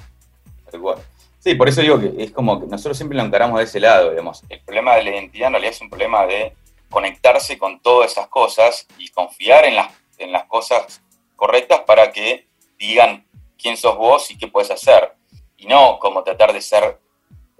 Sí, 1.39 1.55
por 1.55 1.67
eso 1.67 1.81
digo 1.81 1.99
que 1.99 2.13
es 2.23 2.31
como 2.31 2.59
que 2.59 2.67
nosotros 2.67 2.97
siempre 2.97 3.17
lo 3.17 3.23
encaramos 3.23 3.57
de 3.57 3.63
ese 3.63 3.79
lado, 3.79 4.11
digamos. 4.11 4.43
El 4.49 4.59
problema 4.61 4.95
de 4.95 5.03
la 5.03 5.09
identidad 5.11 5.47
en 5.47 5.53
realidad 5.53 5.73
es 5.73 5.81
un 5.81 5.89
problema 5.89 6.25
de 6.25 6.53
conectarse 6.89 7.57
con 7.57 7.79
todas 7.79 8.11
esas 8.11 8.27
cosas 8.27 8.85
y 8.99 9.07
confiar 9.07 9.65
en 9.65 9.75
las, 9.75 9.91
en 10.17 10.31
las 10.31 10.45
cosas 10.45 11.01
correctas 11.35 11.79
para 11.87 12.11
que 12.11 12.47
digan 12.77 13.25
quién 13.57 13.75
sos 13.75 13.97
vos 13.97 14.29
y 14.29 14.37
qué 14.37 14.47
puedes 14.47 14.69
hacer. 14.69 15.13
Y 15.57 15.65
no 15.65 15.97
como 15.99 16.23
tratar 16.23 16.53
de 16.53 16.61
ser 16.61 16.99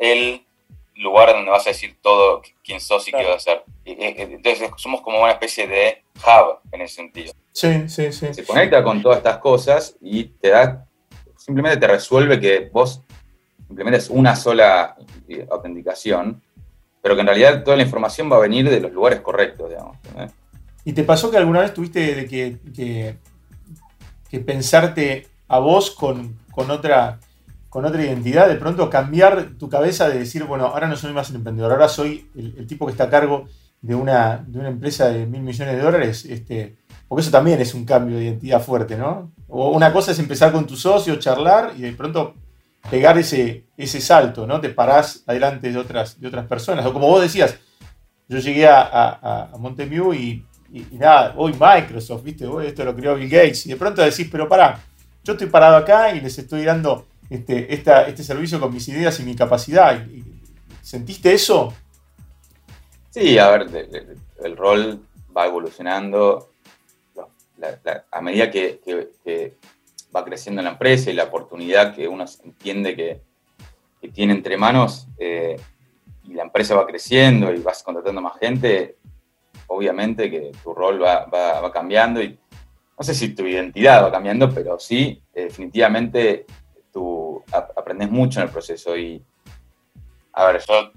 el 0.01 0.45
lugar 0.95 1.29
donde 1.31 1.49
vas 1.49 1.65
a 1.65 1.69
decir 1.69 1.97
todo 2.01 2.41
quién 2.63 2.81
sos 2.81 3.07
y 3.07 3.11
qué 3.11 3.23
vas 3.23 3.33
a 3.47 3.51
hacer. 3.51 3.63
Entonces 3.85 4.69
somos 4.75 5.01
como 5.01 5.21
una 5.21 5.31
especie 5.31 5.67
de 5.67 6.03
hub 6.17 6.59
en 6.73 6.81
ese 6.81 6.95
sentido. 6.95 7.33
Sí, 7.53 7.87
sí, 7.87 8.11
sí. 8.11 8.33
Se 8.33 8.45
conecta 8.45 8.83
con 8.83 9.01
todas 9.01 9.19
estas 9.19 9.37
cosas 9.37 9.95
y 10.01 10.25
te 10.25 10.49
da, 10.49 10.85
simplemente 11.37 11.77
te 11.77 11.87
resuelve 11.87 12.39
que 12.39 12.69
vos 12.71 13.01
simplemente 13.67 13.99
es 13.99 14.09
una 14.09 14.35
sola 14.35 14.97
autenticación 15.49 16.41
pero 17.01 17.15
que 17.15 17.21
en 17.21 17.27
realidad 17.27 17.63
toda 17.63 17.77
la 17.77 17.83
información 17.83 18.31
va 18.31 18.37
a 18.37 18.41
venir 18.41 18.69
de 18.69 18.79
los 18.79 18.91
lugares 18.91 19.21
correctos, 19.21 19.69
digamos. 19.69 19.97
¿Y 20.85 20.93
te 20.93 21.03
pasó 21.03 21.31
que 21.31 21.37
alguna 21.37 21.61
vez 21.61 21.73
tuviste 21.73 22.15
de 22.15 22.27
que, 22.27 23.17
que, 24.29 24.39
pensarte 24.39 25.27
a 25.47 25.59
vos 25.59 25.91
con, 25.91 26.37
otra, 26.55 27.19
con 27.71 27.85
otra 27.85 28.03
identidad? 28.03 28.49
De 28.49 28.55
pronto 28.55 28.89
cambiar 28.89 29.51
tu 29.57 29.69
cabeza 29.69 30.09
de 30.09 30.19
decir, 30.19 30.43
bueno, 30.43 30.65
ahora 30.65 30.89
no 30.89 30.97
soy 30.97 31.13
más 31.13 31.29
el 31.29 31.37
emprendedor, 31.37 31.71
ahora 31.71 31.87
soy 31.87 32.29
el, 32.35 32.67
tipo 32.67 32.85
que 32.85 32.91
está 32.91 33.05
a 33.05 33.09
cargo 33.09 33.45
de 33.81 33.95
una, 33.95 34.43
de 34.45 34.59
una 34.59 34.67
empresa 34.67 35.07
de 35.07 35.25
mil 35.25 35.41
millones 35.41 35.77
de 35.77 35.81
dólares. 35.81 36.25
Este, 36.25 36.75
porque 37.07 37.21
eso 37.21 37.31
también 37.31 37.61
es 37.61 37.73
un 37.73 37.85
cambio 37.85 38.17
de 38.17 38.25
identidad 38.25 38.61
fuerte, 38.61 38.97
¿no? 38.97 39.31
O 39.47 39.71
una 39.71 39.93
cosa 39.93 40.11
es 40.11 40.19
empezar 40.19 40.51
con 40.51 40.67
tu 40.67 40.75
socio, 40.75 41.15
charlar 41.15 41.71
y 41.77 41.83
de 41.83 41.93
pronto 41.93 42.35
pegar 42.89 43.17
ese, 43.17 43.67
ese 43.77 44.01
salto, 44.01 44.45
¿no? 44.45 44.59
Te 44.59 44.67
parás 44.67 45.23
adelante 45.25 45.71
de 45.71 45.77
otras, 45.77 46.19
de 46.19 46.27
otras 46.27 46.45
personas. 46.47 46.85
O 46.85 46.91
como 46.91 47.07
vos 47.07 47.21
decías, 47.21 47.55
yo 48.27 48.39
llegué 48.39 48.67
a, 48.67 48.81
a, 48.81 49.49
a 49.53 49.57
Monteview 49.57 50.13
y, 50.13 50.45
nada, 50.91 51.35
hoy 51.37 51.53
Microsoft, 51.53 52.23
¿viste? 52.23 52.45
Hoy 52.45 52.67
esto 52.67 52.83
lo 52.83 52.93
creó 52.93 53.15
Bill 53.15 53.29
Gates. 53.29 53.65
Y 53.65 53.69
de 53.69 53.77
pronto 53.77 54.01
decís, 54.01 54.27
pero 54.29 54.49
pará, 54.49 54.77
yo 55.23 55.33
estoy 55.33 55.47
parado 55.47 55.77
acá 55.77 56.13
y 56.13 56.19
les 56.19 56.37
estoy 56.37 56.65
dando 56.65 57.07
este, 57.31 57.73
este 57.73 58.23
servicio 58.23 58.59
con 58.59 58.73
mis 58.73 58.87
ideas 58.89 59.17
y 59.21 59.23
mi 59.23 59.35
capacidad. 59.35 60.05
¿Sentiste 60.81 61.33
eso? 61.33 61.73
Sí, 63.09 63.37
a 63.37 63.49
ver, 63.51 64.17
el 64.43 64.57
rol 64.57 65.01
va 65.35 65.45
evolucionando 65.45 66.51
a 68.11 68.21
medida 68.21 68.51
que, 68.51 68.81
va 70.13 70.25
creciendo 70.25 70.61
la 70.61 70.71
empresa 70.71 71.09
y 71.09 71.13
la 71.13 71.23
oportunidad 71.23 71.95
que 71.95 72.05
uno 72.07 72.25
entiende 72.43 72.95
que, 72.95 73.21
tiene 74.13 74.33
entre 74.33 74.57
manos 74.57 75.07
eh, 75.19 75.57
y 76.23 76.33
la 76.33 76.41
empresa 76.41 76.75
va 76.75 76.87
creciendo 76.87 77.53
y 77.53 77.59
vas 77.59 77.83
contratando 77.83 78.19
más 78.19 78.39
gente, 78.39 78.97
obviamente 79.67 80.29
que 80.29 80.51
tu 80.63 80.73
rol 80.73 81.01
va, 81.01 81.71
cambiando 81.71 82.21
y 82.21 82.37
no 82.97 83.03
sé 83.05 83.13
si 83.13 83.29
tu 83.35 83.45
identidad 83.45 84.03
va 84.03 84.11
cambiando, 84.11 84.49
pero 84.49 84.79
sí, 84.79 85.21
definitivamente 85.33 86.45
aprendes 87.51 88.09
mucho 88.09 88.39
en 88.39 88.47
el 88.47 88.51
proceso 88.51 88.97
y, 88.97 89.23
a 90.33 90.45
ver, 90.45 90.61
yo 90.67 90.91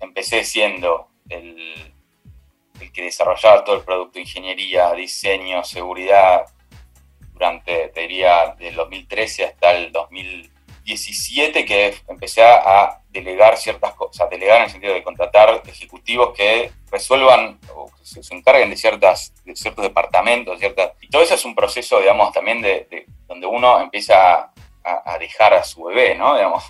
empecé 0.00 0.44
siendo 0.44 1.08
el, 1.28 1.92
el 2.80 2.92
que 2.92 3.02
desarrollaba 3.02 3.64
todo 3.64 3.76
el 3.76 3.82
producto, 3.82 4.18
ingeniería, 4.18 4.92
diseño, 4.92 5.64
seguridad, 5.64 6.46
durante, 7.32 7.88
te 7.88 8.00
diría, 8.02 8.54
del 8.58 8.76
2013 8.76 9.44
hasta 9.44 9.72
el 9.72 9.90
2017, 9.92 11.64
que 11.64 11.94
empecé 12.08 12.42
a 12.44 13.00
delegar 13.14 13.56
ciertas 13.56 13.94
cosas, 13.94 14.28
delegar 14.28 14.58
en 14.58 14.64
el 14.64 14.70
sentido 14.70 14.94
de 14.94 15.02
contratar 15.02 15.62
ejecutivos 15.66 16.34
que 16.36 16.70
resuelvan 16.90 17.58
o 17.74 17.90
se, 18.02 18.20
encarguen 18.34 18.70
de, 18.70 18.76
ciertas, 18.76 19.32
de 19.44 19.54
ciertos 19.56 19.84
departamentos, 19.84 20.58
ciertas, 20.58 20.92
y 21.00 21.08
todo 21.08 21.22
eso 21.22 21.34
es 21.34 21.44
un 21.44 21.54
proceso, 21.54 22.00
digamos, 22.00 22.32
también 22.32 22.60
de, 22.60 23.06
donde 23.26 23.46
uno 23.46 23.80
empieza 23.80 24.52
a, 24.84 25.18
dejar 25.18 25.54
a 25.54 25.64
su 25.64 25.84
bebé, 25.84 26.14
¿no? 26.14 26.34
Digamos, 26.36 26.64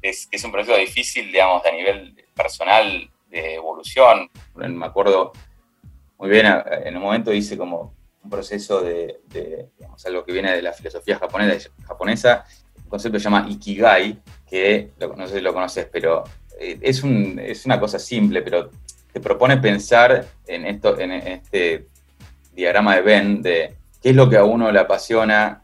es, 0.00 0.28
un 0.44 0.52
proceso 0.52 0.76
difícil, 0.76 1.26
digamos, 1.26 1.64
a 1.64 1.70
nivel 1.70 2.24
personal 2.34 3.10
de 3.28 3.54
evolución. 3.54 4.30
Me 4.54 4.86
acuerdo 4.86 5.32
muy 6.18 6.30
bien, 6.30 6.46
en 6.46 6.96
un 6.96 7.02
momento 7.02 7.32
hice 7.32 7.56
como 7.56 7.94
proceso 8.28 8.80
de, 8.80 9.20
algo 10.04 10.24
que 10.24 10.32
viene 10.32 10.54
de 10.54 10.62
la 10.62 10.72
filosofía 10.72 11.18
japonesa, 11.18 11.70
japonesa 11.86 12.44
un 12.76 12.90
concepto 12.90 13.16
que 13.16 13.20
se 13.20 13.24
llama 13.24 13.46
Ikigai, 13.48 14.18
que 14.48 14.90
no 15.16 15.26
sé 15.26 15.34
si 15.34 15.40
lo 15.40 15.52
conoces, 15.52 15.86
pero 15.90 16.24
eh, 16.58 16.78
es, 16.80 17.02
un, 17.02 17.38
es 17.38 17.66
una 17.66 17.78
cosa 17.78 17.98
simple, 17.98 18.42
pero 18.42 18.70
te 19.12 19.20
propone 19.20 19.58
pensar 19.58 20.26
en, 20.46 20.66
esto, 20.66 20.98
en 20.98 21.12
este 21.12 21.86
diagrama 22.52 22.96
de 22.96 23.02
Venn 23.02 23.42
de 23.42 23.74
qué 24.02 24.10
es 24.10 24.16
lo 24.16 24.28
que 24.30 24.36
a 24.36 24.44
uno 24.44 24.70
le 24.70 24.80
apasiona, 24.80 25.62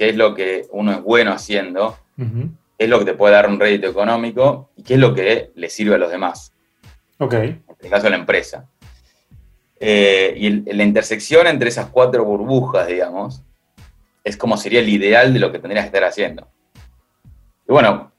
qué 0.00 0.08
es 0.08 0.16
lo 0.16 0.34
que 0.34 0.66
uno 0.70 0.92
es 0.92 1.02
bueno 1.02 1.30
haciendo, 1.30 1.98
qué 2.16 2.48
es 2.78 2.88
lo 2.88 3.00
que 3.00 3.04
te 3.04 3.12
puede 3.12 3.34
dar 3.34 3.50
un 3.50 3.60
rédito 3.60 3.86
económico 3.86 4.70
y 4.74 4.82
qué 4.82 4.94
es 4.94 5.00
lo 5.00 5.14
que 5.14 5.50
le 5.54 5.68
sirve 5.68 5.96
a 5.96 5.98
los 5.98 6.10
demás. 6.10 6.54
Ok. 7.18 7.34
En 7.34 7.62
este 7.68 7.90
caso, 7.90 8.06
a 8.06 8.10
la 8.10 8.16
empresa. 8.16 8.66
Eh, 9.78 10.32
y 10.38 10.72
la 10.72 10.84
intersección 10.84 11.46
entre 11.48 11.68
esas 11.68 11.90
cuatro 11.90 12.24
burbujas, 12.24 12.88
digamos, 12.88 13.42
es 14.24 14.38
como 14.38 14.56
sería 14.56 14.80
el 14.80 14.88
ideal 14.88 15.34
de 15.34 15.38
lo 15.38 15.52
que 15.52 15.58
tendrías 15.58 15.84
que 15.84 15.88
estar 15.88 16.04
haciendo. 16.04 16.48
Y 17.68 17.72
bueno, 17.72 18.10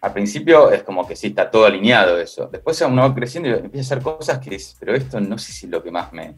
al 0.00 0.12
principio 0.12 0.72
es 0.72 0.82
como 0.82 1.06
que 1.06 1.14
sí, 1.14 1.28
está 1.28 1.48
todo 1.48 1.66
alineado 1.66 2.18
eso. 2.18 2.48
Después 2.48 2.80
uno 2.80 3.02
va 3.02 3.14
creciendo 3.14 3.50
y 3.50 3.52
empieza 3.52 3.94
a 3.94 3.98
hacer 3.98 4.02
cosas 4.02 4.40
que 4.40 4.56
es, 4.56 4.76
pero 4.80 4.96
esto 4.96 5.20
no 5.20 5.38
sé 5.38 5.52
si 5.52 5.66
es 5.66 5.70
lo 5.70 5.80
que 5.80 5.92
más 5.92 6.12
me, 6.12 6.34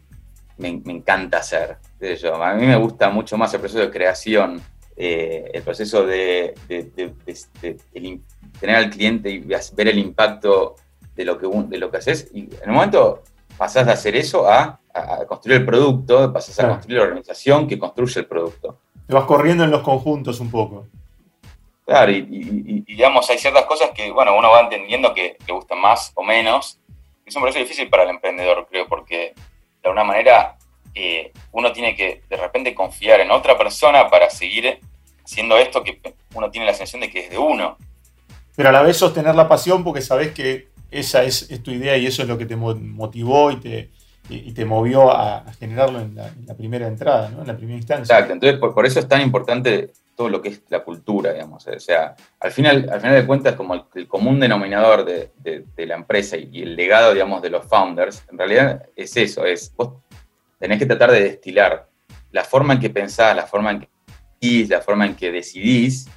me, 0.57 0.67
encanta 0.69 1.39
hacer. 1.39 1.77
A 2.31 2.53
mí 2.53 2.67
me 2.67 2.75
gusta 2.75 3.09
mucho 3.09 3.39
más 3.39 3.51
el 3.55 3.59
proceso 3.59 3.81
de 3.81 3.89
creación, 3.89 4.61
eh, 4.95 5.51
el 5.53 5.63
proceso 5.63 6.05
de, 6.05 6.53
tener 8.59 8.75
al 8.75 8.89
cliente 8.89 9.29
y 9.29 9.39
ver 9.39 9.87
el 9.87 9.97
impacto 9.97 10.75
de 11.15 11.25
lo 11.25 11.37
que, 11.37 11.47
de 11.47 11.77
lo 11.77 11.91
que 11.91 11.97
haces. 11.97 12.29
Y 12.33 12.49
en 12.61 12.69
un 12.69 12.75
momento 12.75 13.23
pasás 13.57 13.85
de 13.85 13.91
hacer 13.91 14.15
eso 14.15 14.47
a, 14.47 14.79
construir 15.27 15.61
el 15.61 15.65
producto, 15.65 16.31
pasás 16.31 16.59
a 16.59 16.69
construir 16.69 16.99
la 16.99 17.05
organización 17.05 17.67
que 17.67 17.79
construye 17.79 18.19
el 18.19 18.27
producto. 18.27 18.77
Te 19.07 19.13
vas 19.13 19.25
corriendo 19.25 19.63
en 19.63 19.71
los 19.71 19.81
conjuntos 19.81 20.39
un 20.39 20.51
poco. 20.51 20.85
Claro, 21.85 22.11
y, 22.11 22.81
digamos, 22.87 23.29
hay 23.29 23.37
ciertas 23.37 23.65
cosas 23.65 23.89
que, 23.93 24.11
bueno, 24.11 24.37
uno 24.37 24.49
va 24.51 24.61
entendiendo 24.61 25.13
que 25.13 25.37
le 25.45 25.53
gustan 25.53 25.81
más 25.81 26.11
o 26.15 26.23
menos. 26.23 26.79
Es 27.25 27.35
un 27.35 27.41
proceso 27.41 27.63
difícil 27.63 27.89
para 27.89 28.03
el 28.03 28.09
emprendedor, 28.09 28.67
creo, 28.69 28.87
porque 28.87 29.33
de 29.81 29.89
alguna 29.89 30.03
manera 30.03 30.57
eh, 30.95 31.31
uno 31.51 31.71
tiene 31.71 31.95
que 31.95 32.21
de 32.29 32.37
repente 32.37 32.75
confiar 32.75 33.19
en 33.19 33.31
otra 33.31 33.57
persona 33.57 34.09
para 34.09 34.29
seguir 34.29 34.79
haciendo 35.23 35.57
esto 35.57 35.83
que 35.83 35.99
uno 36.33 36.51
tiene 36.51 36.65
la 36.65 36.73
sensación 36.73 37.01
de 37.01 37.09
que 37.09 37.25
es 37.25 37.29
de 37.29 37.37
uno. 37.37 37.77
Pero 38.55 38.69
a 38.69 38.71
la 38.71 38.81
vez 38.81 38.97
sostener 38.97 39.35
la 39.35 39.47
pasión 39.47 39.83
porque 39.83 40.01
sabes 40.01 40.31
que 40.31 40.67
esa 40.91 41.23
es, 41.23 41.47
tu 41.63 41.71
idea 41.71 41.97
y 41.97 42.05
eso 42.05 42.21
es 42.21 42.27
lo 42.27 42.37
que 42.37 42.45
te 42.45 42.55
motivó 42.55 43.51
y 43.51 43.59
te, 43.59 43.89
te 44.53 44.65
movió 44.65 45.11
a, 45.11 45.43
generarlo 45.59 45.99
en 45.99 46.15
la, 46.15 46.53
primera 46.55 46.87
entrada, 46.87 47.29
¿no? 47.29 47.41
en 47.41 47.47
la 47.47 47.57
primera 47.57 47.77
instancia. 47.77 48.15
Exacto, 48.15 48.33
entonces 48.33 48.59
por, 48.59 48.85
eso 48.85 48.99
es 48.99 49.07
tan 49.07 49.21
importante 49.21 49.91
todo 50.15 50.29
lo 50.29 50.41
que 50.41 50.49
es 50.49 50.61
la 50.69 50.83
cultura, 50.83 51.33
digamos. 51.33 51.65
O 51.65 51.79
sea, 51.79 52.15
al 52.39 52.51
final, 52.51 52.87
al 52.91 53.01
final 53.01 53.15
de 53.15 53.25
cuentas, 53.25 53.55
como 53.55 53.87
el, 53.95 54.07
común 54.07 54.39
denominador 54.39 55.03
de, 55.03 55.31
la 55.77 55.95
empresa 55.95 56.37
y, 56.37 56.61
el 56.61 56.75
legado, 56.75 57.13
digamos, 57.13 57.41
de 57.41 57.49
los 57.49 57.65
founders, 57.65 58.23
en 58.31 58.37
realidad 58.37 58.83
es 58.95 59.17
eso, 59.17 59.45
es 59.45 59.73
vos 59.75 60.02
tenés 60.63 60.79
que 60.79 60.85
tratar 60.85 61.11
de 61.11 61.23
destilar 61.23 61.89
la 62.31 62.45
forma 62.45 62.75
en 62.75 62.79
que 62.79 62.89
pensás, 62.89 63.35
la 63.35 63.45
forma 63.45 63.71
en 63.71 63.79
que 63.81 64.67
la 64.69 64.79
forma 64.79 65.05
en 65.05 65.13
que 65.13 65.29
decidís 65.29 66.07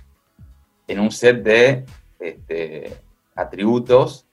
en 0.87 1.01
un 1.01 1.11
set 1.11 1.43
de 1.43 1.85
este, 2.21 2.97
atributos 3.35 4.25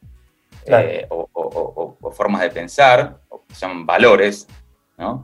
eh, 0.67 1.07
o, 1.09 1.97
formas 2.11 2.43
de 2.43 2.51
pensar, 2.51 3.21
o 3.27 3.43
que 3.43 3.55
se 3.55 3.61
llaman 3.61 3.87
valores, 3.87 4.47
¿no? 4.99 5.23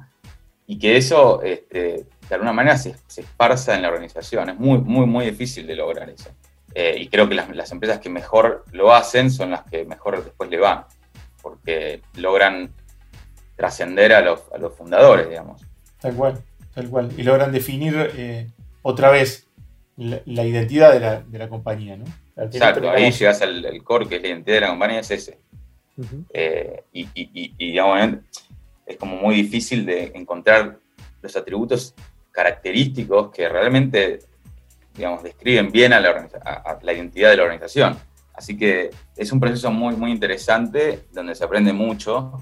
Y 0.65 0.80
que 0.80 0.97
eso, 0.97 1.43
este, 1.43 2.08
de 2.28 2.34
alguna 2.36 2.52
manera, 2.52 2.75
se, 2.75 2.95
esparza 3.15 3.75
en 3.75 3.84
la 3.84 3.89
organización. 3.89 4.49
Es 4.49 4.58
muy, 4.58 4.80
muy, 4.80 5.06
muy 5.06 5.25
difícil 5.25 5.67
de 5.67 5.75
lograr 5.75 6.10
eso. 6.10 6.32
Eh, 6.73 6.95
y 6.97 7.10
creo 7.10 7.30
que 7.30 7.36
las, 7.36 7.71
empresas 7.71 7.99
que 7.99 8.10
mejor 8.10 8.65
lo 8.71 8.91
hacen 8.91 9.30
son 9.30 9.52
las 9.52 9.62
que 9.69 9.86
mejor 9.86 10.23
después 10.23 10.49
le 10.49 10.58
van, 10.58 10.86
porque 11.43 12.02
logran 12.15 12.73
trascender 13.60 14.13
a 14.13 14.22
los, 14.22 14.39
fundadores, 14.78 15.28
digamos. 15.28 15.62
Tal 16.00 16.15
cual, 16.15 16.41
tal 16.74 16.89
cual. 16.89 17.12
Y 17.17 17.24
logran 17.24 17.52
definir 17.52 18.10
eh, 18.15 18.48
otra 18.84 19.12
vez 19.12 19.48
la, 19.98 20.45
identidad 20.45 20.93
de 21.28 21.38
la, 21.38 21.50
compañía, 21.50 21.98
¿no? 21.98 22.06
Exacto, 22.38 22.89
ahí 22.89 23.12
llegas 23.12 23.41
al, 23.41 23.84
core, 23.84 24.08
que 24.08 24.15
es 24.15 24.22
la 24.22 24.30
identidad 24.30 24.56
de 24.56 24.62
la 24.62 24.69
compañía, 24.69 25.02
es 25.02 25.12
ese. 25.12 25.39
Eh, 26.34 26.84
y, 26.93 27.50
digamos, 27.58 28.00
es 28.86 28.95
como 28.95 29.17
muy 29.17 29.36
difícil 29.36 29.86
de 29.86 30.13
encontrar 30.15 30.78
los 31.22 31.36
atributos 31.36 31.93
característicos 32.32 33.30
que 33.30 33.50
realmente, 33.50 34.19
digamos, 34.95 35.22
describen 35.22 35.69
bien 35.69 35.91
a 35.91 36.00
la, 36.00 36.30
la 36.82 36.93
identidad 36.93 37.32
de 37.32 37.36
la 37.36 37.43
organización. 37.43 37.98
Así 38.34 38.56
que 38.56 38.89
es 39.17 39.34
un 39.34 39.41
proceso 39.41 39.69
muy, 39.69 39.98
muy 39.98 40.12
interesante, 40.12 41.02
donde 41.12 41.36
se 41.36 41.43
aprende 41.43 41.74
mucho, 41.74 42.41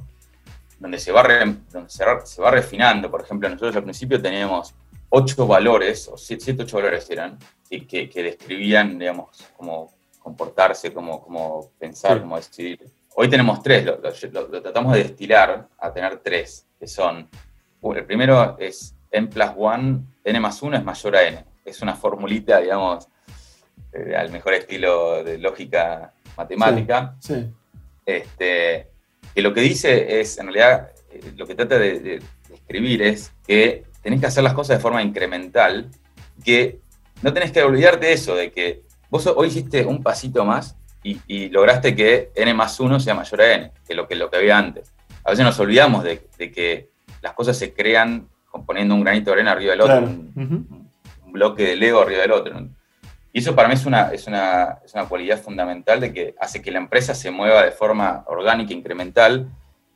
donde 0.80 1.00
se 1.00 1.12
va, 1.12 1.24
donde 1.72 1.90
se, 1.90 2.04
se 2.26 2.42
va 2.42 2.52
refinando. 2.52 3.10
Por 3.10 3.22
ejemplo, 3.22 3.50
nosotros 3.50 3.76
al 3.76 3.84
principio 3.84 4.22
teníamos 4.22 4.74
ocho 5.10 5.48
valores, 5.48 6.08
o 6.08 6.18
siete, 6.18 6.56
ocho 6.60 6.78
valores 6.78 7.10
eran, 7.10 7.38
que, 7.70 8.10
que, 8.10 8.24
describían, 8.24 8.98
digamos, 8.98 9.46
cómo 9.56 9.94
comportarse, 10.20 10.94
cómo, 10.94 11.22
cómo 11.22 11.72
pensar, 11.80 12.22
cómo 12.22 12.38
decidir. 12.38 12.80
Hoy 13.16 13.30
tenemos 13.30 13.62
tres, 13.64 13.86
lo, 13.86 14.00
tratamos 14.62 14.94
de 14.94 15.04
destilar 15.04 15.68
a 15.78 15.92
tener 15.92 16.18
tres, 16.20 16.68
que 16.80 16.88
son, 16.88 17.28
el 17.96 18.06
primero 18.06 18.58
es 18.60 18.94
n 19.12 19.28
plus 19.28 19.50
1, 19.56 20.04
n 20.24 20.40
más 20.40 20.62
1 20.62 20.78
es 20.78 20.84
mayor 20.84 21.16
a 21.16 21.24
n. 21.24 21.46
Es 21.64 21.82
una 21.82 21.96
formulita, 21.96 22.60
digamos, 22.60 23.08
eh, 23.94 24.16
al 24.16 24.32
mejor 24.32 24.54
estilo 24.54 25.24
de 25.24 25.38
lógica 25.38 26.14
matemática. 26.36 27.16
Sí, 27.20 27.50
Este, 28.06 28.92
que 29.34 29.42
lo 29.42 29.54
que 29.54 29.62
dice 29.62 30.20
es, 30.20 30.38
en 30.38 30.46
realidad, 30.46 30.92
eh, 31.12 31.34
lo 31.36 31.46
que 31.46 31.56
trata 31.56 31.78
de, 31.78 32.00
de, 32.00 32.20
de 32.50 32.56
escribir 32.56 33.02
es 33.02 33.34
que 33.46 33.84
tenés 34.02 34.20
que 34.20 34.28
hacer 34.28 34.44
las 34.44 34.54
cosas 34.54 34.78
de 34.78 34.82
forma 34.82 35.02
incremental, 35.02 35.90
que 36.44 36.80
no 37.22 37.34
tenés 37.34 37.52
que 37.52 37.64
olvidarte 37.64 38.08
de 38.08 38.14
eso, 38.14 38.36
de 38.36 38.52
que 38.52 38.84
vos 39.10 39.26
hoy 39.28 39.48
hiciste 39.48 39.86
un 39.86 40.04
pasito 40.04 40.46
más 40.46 40.78
y, 41.04 41.50
lograste 41.50 41.96
que 41.96 42.32
n 42.36 42.54
más 42.54 42.80
1 42.80 43.00
sea 43.00 43.16
mayor 43.16 43.42
a 43.42 43.54
n, 43.54 43.72
que 43.88 43.96
lo 43.96 44.08
que, 44.08 44.16
lo 44.16 44.30
que 44.30 44.38
había 44.38 44.58
antes. 44.58 44.94
A 45.24 45.32
veces 45.32 45.46
nos 45.46 45.60
olvidamos 45.60 46.04
de, 46.04 46.20
que 46.38 46.90
las 47.22 47.34
cosas 47.34 47.58
se 47.58 47.74
crean 47.74 48.28
poniendo 48.66 48.96
un 48.96 49.04
granito 49.04 49.30
de 49.30 49.36
arena 49.36 49.52
arriba 49.52 49.72
del 49.72 49.82
otro, 49.82 49.98
un, 50.00 50.92
bloque 51.32 51.64
de 51.64 51.76
Lego 51.76 52.02
arriba 52.02 52.22
del 52.22 52.32
otro. 52.32 52.68
Y 53.38 53.42
eso 53.42 53.54
para 53.54 53.68
mí 53.68 53.76
es 53.76 53.86
una, 53.86 54.10
es, 54.10 54.26
una, 54.26 54.80
es 54.84 54.96
una 54.96 55.06
cualidad 55.06 55.40
fundamental 55.40 56.00
de 56.00 56.12
que 56.12 56.34
hace 56.40 56.60
que 56.60 56.72
la 56.72 56.80
empresa 56.80 57.14
se 57.14 57.30
mueva 57.30 57.64
de 57.64 57.70
forma 57.70 58.24
orgánica, 58.26 58.74
incremental, 58.74 59.48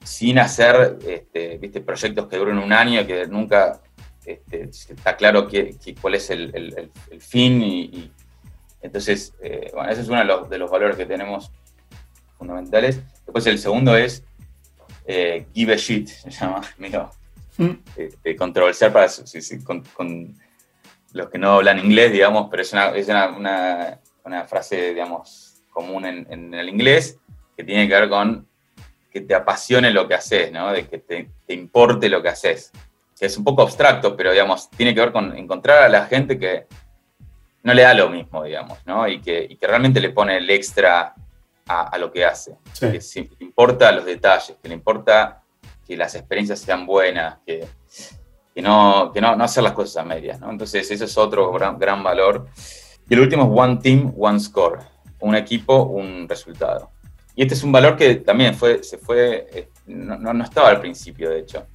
sin 0.04 0.38
hacer 0.38 0.99
este, 1.08 1.58
¿viste? 1.58 1.82
proyectos 1.82 2.27
que 2.27 2.38
duren 2.38 2.60
un 2.60 2.71
año, 2.71 3.04
que 3.08 3.25
nunca 3.25 3.82
este, 4.23 4.69
está 4.69 5.15
claro 5.15 5.47
cuál 5.99 6.13
es 6.13 6.30
el, 6.30 6.91
fin 7.17 7.63
y, 7.63 8.12
entonces, 8.80 9.34
eh, 9.41 9.71
bueno, 9.73 9.89
ese 9.89 10.01
es 10.01 10.08
uno 10.08 10.19
de 10.47 10.58
los, 10.60 10.69
valores 10.69 10.95
que 10.95 11.08
tenemos 11.08 11.51
fundamentales. 12.38 13.01
Después 13.25 13.47
el 13.47 13.58
segundo 13.58 13.97
es 13.97 14.23
eh, 15.08 15.47
give 15.51 15.73
a 15.73 15.77
shit, 15.77 16.08
se 16.10 16.30
llama, 16.30 16.62
medio 16.77 17.10
mm. 17.58 17.71
este, 17.95 18.36
controversial 18.36 18.93
para 18.93 19.08
con, 19.63 20.38
los 21.13 21.30
que 21.30 21.38
no 21.38 21.54
hablan 21.54 21.80
inglés, 21.80 22.12
digamos, 22.12 22.47
pero 22.50 22.63
es 22.63 22.74
una, 22.74 22.89
es 22.89 23.08
una, 23.08 24.00
una, 24.24 24.45
frase, 24.45 24.89
digamos, 24.89 25.62
común 25.71 26.06
en, 26.06 26.54
el 26.54 26.69
inglés 26.69 27.17
que 27.56 27.63
tiene 27.63 27.88
que 27.88 27.93
ver 27.93 28.10
con 28.10 28.47
que 29.12 29.21
te 29.21 29.36
apasione 29.36 29.91
lo 29.91 30.08
que 30.08 30.15
haces, 30.15 30.52
¿no? 30.52 30.71
De 30.71 30.88
que 30.88 31.00
te, 31.00 31.30
te 31.45 31.54
importe 31.54 32.08
lo 32.08 32.21
que 32.21 32.30
haces 32.30 32.71
es 33.21 33.38
un 33.38 33.43
poco 33.43 33.62
abstracto, 33.62 34.17
pero 34.17 34.32
digamos, 34.32 34.69
tiene 34.71 34.95
que 34.95 35.00
ver 35.00 35.12
con 35.12 35.38
encontrar 35.38 35.84
a 35.84 35.89
la 35.89 36.06
gente 36.08 36.39
que 36.39 36.65
no 37.62 37.74
le 37.74 37.84
da 37.84 37.93
lo 37.93 38.10
mismo, 38.10 38.43
digamos, 38.43 38.80
¿no? 38.86 39.08
Y 39.08 39.21
que, 39.21 39.58
realmente 39.62 40.00
le 40.00 40.10
pone 40.10 40.38
el 40.38 40.50
extra 40.50 41.13
a, 41.67 41.97
lo 42.00 42.12
que 42.12 42.26
hace. 42.26 42.58
Que 42.80 43.00
le 43.39 43.45
importa 43.45 43.91
los 43.91 44.06
detalles, 44.06 44.58
que 44.62 44.67
le 44.67 44.74
importa 44.74 45.43
que 45.86 45.95
las 45.95 46.15
experiencias 46.15 46.60
sean 46.60 46.88
buenas, 46.88 47.38
que, 47.45 47.67
no, 48.55 49.11
que 49.13 49.21
no, 49.21 49.29
hacer 49.29 49.63
las 49.63 49.73
cosas 49.73 49.97
a 49.97 50.05
medias, 50.05 50.39
¿no? 50.39 50.49
Entonces, 50.49 50.89
ese 50.89 51.05
es 51.05 51.17
otro 51.17 51.51
gran, 51.51 51.77
gran 51.77 52.03
valor. 52.03 52.47
Y 53.07 53.13
el 53.13 53.19
último 53.19 53.43
es 53.43 53.49
One 53.53 53.77
Team, 53.77 54.13
One 54.17 54.39
Score. 54.39 54.79
Un 55.19 55.35
equipo, 55.35 55.83
un 55.83 56.27
resultado. 56.27 56.89
Y 57.35 57.43
este 57.43 57.53
es 57.53 57.63
un 57.63 57.71
valor 57.71 57.95
que 57.95 58.15
también 58.15 58.55
fue, 58.55 58.83
se 58.83 58.97
fue, 58.97 59.47
eh, 59.53 59.69
no, 59.85 60.17
no 60.17 60.43
estaba 60.43 60.69
al 60.69 60.81
principio, 60.81 61.29
de 61.29 61.39
hecho 61.39 61.67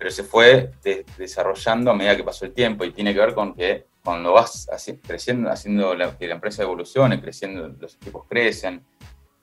pero 0.00 0.10
se 0.10 0.24
fue 0.24 0.70
desarrollando 1.18 1.90
a 1.90 1.94
medida 1.94 2.16
que 2.16 2.24
pasó 2.24 2.46
el 2.46 2.54
tiempo 2.54 2.86
y 2.86 2.90
tiene 2.90 3.12
que 3.12 3.20
ver 3.20 3.34
con 3.34 3.52
que 3.52 3.84
cuando 4.02 4.32
vas 4.32 4.66
creciendo, 5.06 5.50
haciendo 5.50 5.94
que 6.18 6.26
la 6.26 6.34
empresa 6.36 6.62
evolucione, 6.62 7.20
creciendo, 7.20 7.68
los 7.78 7.96
equipos 7.96 8.24
crecen, 8.26 8.82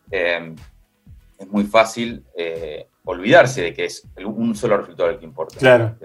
eh, 0.09 0.55
es 1.37 1.47
muy 1.47 1.63
fácil 1.65 2.25
eh, 2.35 2.87
olvidarse 3.03 3.61
de 3.61 3.73
que 3.75 3.85
es 3.85 4.07
un 4.25 4.55
solo 4.55 4.77
resultado 4.77 5.11
el 5.11 5.19
que 5.19 5.25
importa. 5.25 5.59
Claro. 5.59 5.95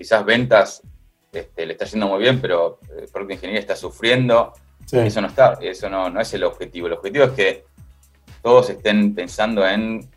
Quizás 0.00 0.24
ventas 0.24 0.82
este, 1.30 1.66
le 1.66 1.74
está 1.74 1.84
yendo 1.84 2.08
muy 2.08 2.20
bien, 2.20 2.40
pero 2.40 2.78
el 2.88 3.06
producto 3.08 3.26
de 3.26 3.34
ingeniería 3.34 3.60
está 3.60 3.76
sufriendo. 3.76 4.54
Eso 4.90 5.20
no 5.20 5.26
está, 5.26 5.58
eso 5.60 5.90
no, 5.90 6.08
no 6.08 6.22
es 6.22 6.32
el 6.32 6.42
objetivo. 6.42 6.86
El 6.86 6.94
objetivo 6.94 7.26
es 7.26 7.32
que 7.32 7.64
todos 8.42 8.70
estén 8.70 9.14
pensando 9.14 9.68
en 9.68 10.08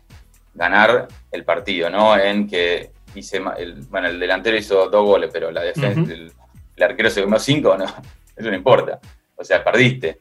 ganar 0.54 1.06
el 1.30 1.44
partido, 1.44 1.90
no 1.90 2.18
en 2.18 2.48
que 2.48 2.92
el, 3.58 3.74
bueno, 3.90 4.08
el 4.08 4.18
delantero 4.18 4.56
hizo 4.56 4.88
dos 4.88 5.04
goles, 5.04 5.28
pero 5.30 5.50
la 5.50 5.60
defensa, 5.60 6.10
el, 6.10 6.32
arquero 6.82 7.10
se 7.10 7.22
comió 7.22 7.38
cinco, 7.38 7.76
no, 7.76 7.84
eso 8.36 8.48
no 8.48 8.56
importa. 8.56 8.98
O 9.36 9.44
sea, 9.44 9.62
perdiste. 9.62 10.18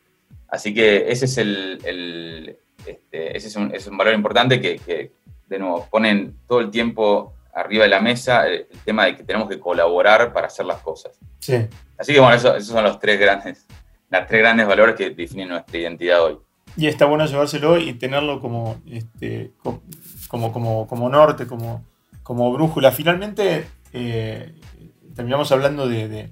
Así 0.50 0.74
que 0.74 1.10
ese 1.10 1.24
es 1.24 1.38
el, 1.38 2.58
este, 2.86 3.38
ese 3.38 3.48
es 3.48 3.56
un, 3.56 3.74
es 3.74 3.88
un, 3.88 3.96
valor 3.96 4.14
importante 4.14 4.60
que, 4.60 5.14
de 5.48 5.58
nuevo, 5.58 5.88
ponen 5.90 6.36
todo 6.50 6.60
el 6.60 6.70
tiempo 6.70 7.34
arriba 7.54 7.84
de 7.84 7.90
la 7.90 8.02
mesa 8.02 8.48
el, 8.48 8.68
tema 8.86 9.06
de 9.06 9.16
que 9.16 9.24
tenemos 9.24 9.48
que 9.48 9.60
colaborar 9.60 10.34
para 10.34 10.48
hacer 10.48 10.66
las 10.66 10.82
cosas. 10.82 11.20
Sí. 11.40 11.68
Así 11.98 12.14
que 12.14 12.20
bueno, 12.20 12.36
esos 12.36 12.66
son 12.66 12.84
los 12.84 13.00
tres 13.00 13.20
grandes, 13.20 13.66
las 14.10 14.28
tres 14.28 14.42
grandes 14.42 14.68
valores 14.68 14.96
que 14.96 15.10
definen 15.12 15.50
nuestra 15.50 15.78
identidad 15.78 16.24
hoy. 16.24 16.38
Y 16.76 16.88
está 16.88 17.06
bueno 17.06 17.26
llevárselo 17.26 17.78
y 17.78 17.94
tenerlo 17.94 18.40
como, 18.40 18.82
este, 18.90 19.52
como, 20.28 20.52
como, 20.52 20.88
como 20.88 21.10
norte, 21.10 21.46
como, 21.46 21.86
como 22.24 22.52
brújula. 22.52 22.92
Finalmente, 22.92 23.68
eh, 23.92 24.56
terminamos 25.16 25.52
hablando 25.52 25.88
de, 25.88 26.32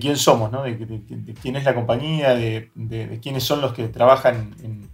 quién 0.00 0.16
somos, 0.16 0.52
¿no? 0.52 0.62
de, 0.62 1.34
quién 1.42 1.56
es 1.56 1.64
la 1.64 1.74
compañía, 1.74 2.34
de, 2.34 2.70
quiénes 3.20 3.42
son 3.42 3.60
los 3.60 3.72
que 3.72 3.88
trabajan 3.88 4.54
en, 4.62 4.88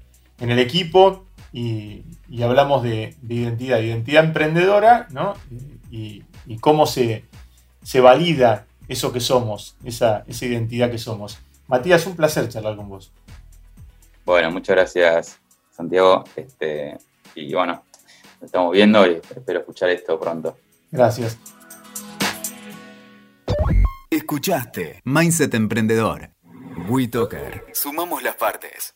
el 0.50 0.58
equipo 0.58 1.26
y, 1.52 2.02
hablamos 2.42 2.82
de, 2.82 3.16
identidad, 3.28 3.80
identidad 3.80 4.24
emprendedora 4.24 5.06
¿no? 5.10 5.34
y, 5.90 6.24
cómo 6.60 6.86
se, 6.86 7.24
se, 7.82 8.00
valida 8.00 8.66
eso 8.88 9.12
que 9.12 9.20
somos, 9.20 9.76
esa, 9.84 10.24
esa 10.26 10.46
identidad 10.46 10.90
que 10.90 10.98
somos. 10.98 11.38
Matías, 11.68 12.06
un 12.06 12.16
placer 12.16 12.48
charlar 12.48 12.76
con 12.76 12.88
vos. 12.88 13.12
Bueno, 14.24 14.50
muchas 14.50 14.74
gracias, 14.76 15.38
Santiago. 15.70 16.24
Este, 16.34 16.98
y 17.34 17.52
bueno, 17.54 17.84
estamos 18.42 18.72
viendo 18.72 19.06
y 19.06 19.14
espero 19.14 19.60
escuchar 19.60 19.90
esto 19.90 20.18
pronto. 20.18 20.56
Gracias. 20.90 21.38
Escuchaste 24.10 25.00
Mindset 25.04 25.54
Emprendedor. 25.54 26.30
WeToker. 26.88 27.64
Sumamos 27.72 28.22
las 28.22 28.36
partes. 28.36 28.95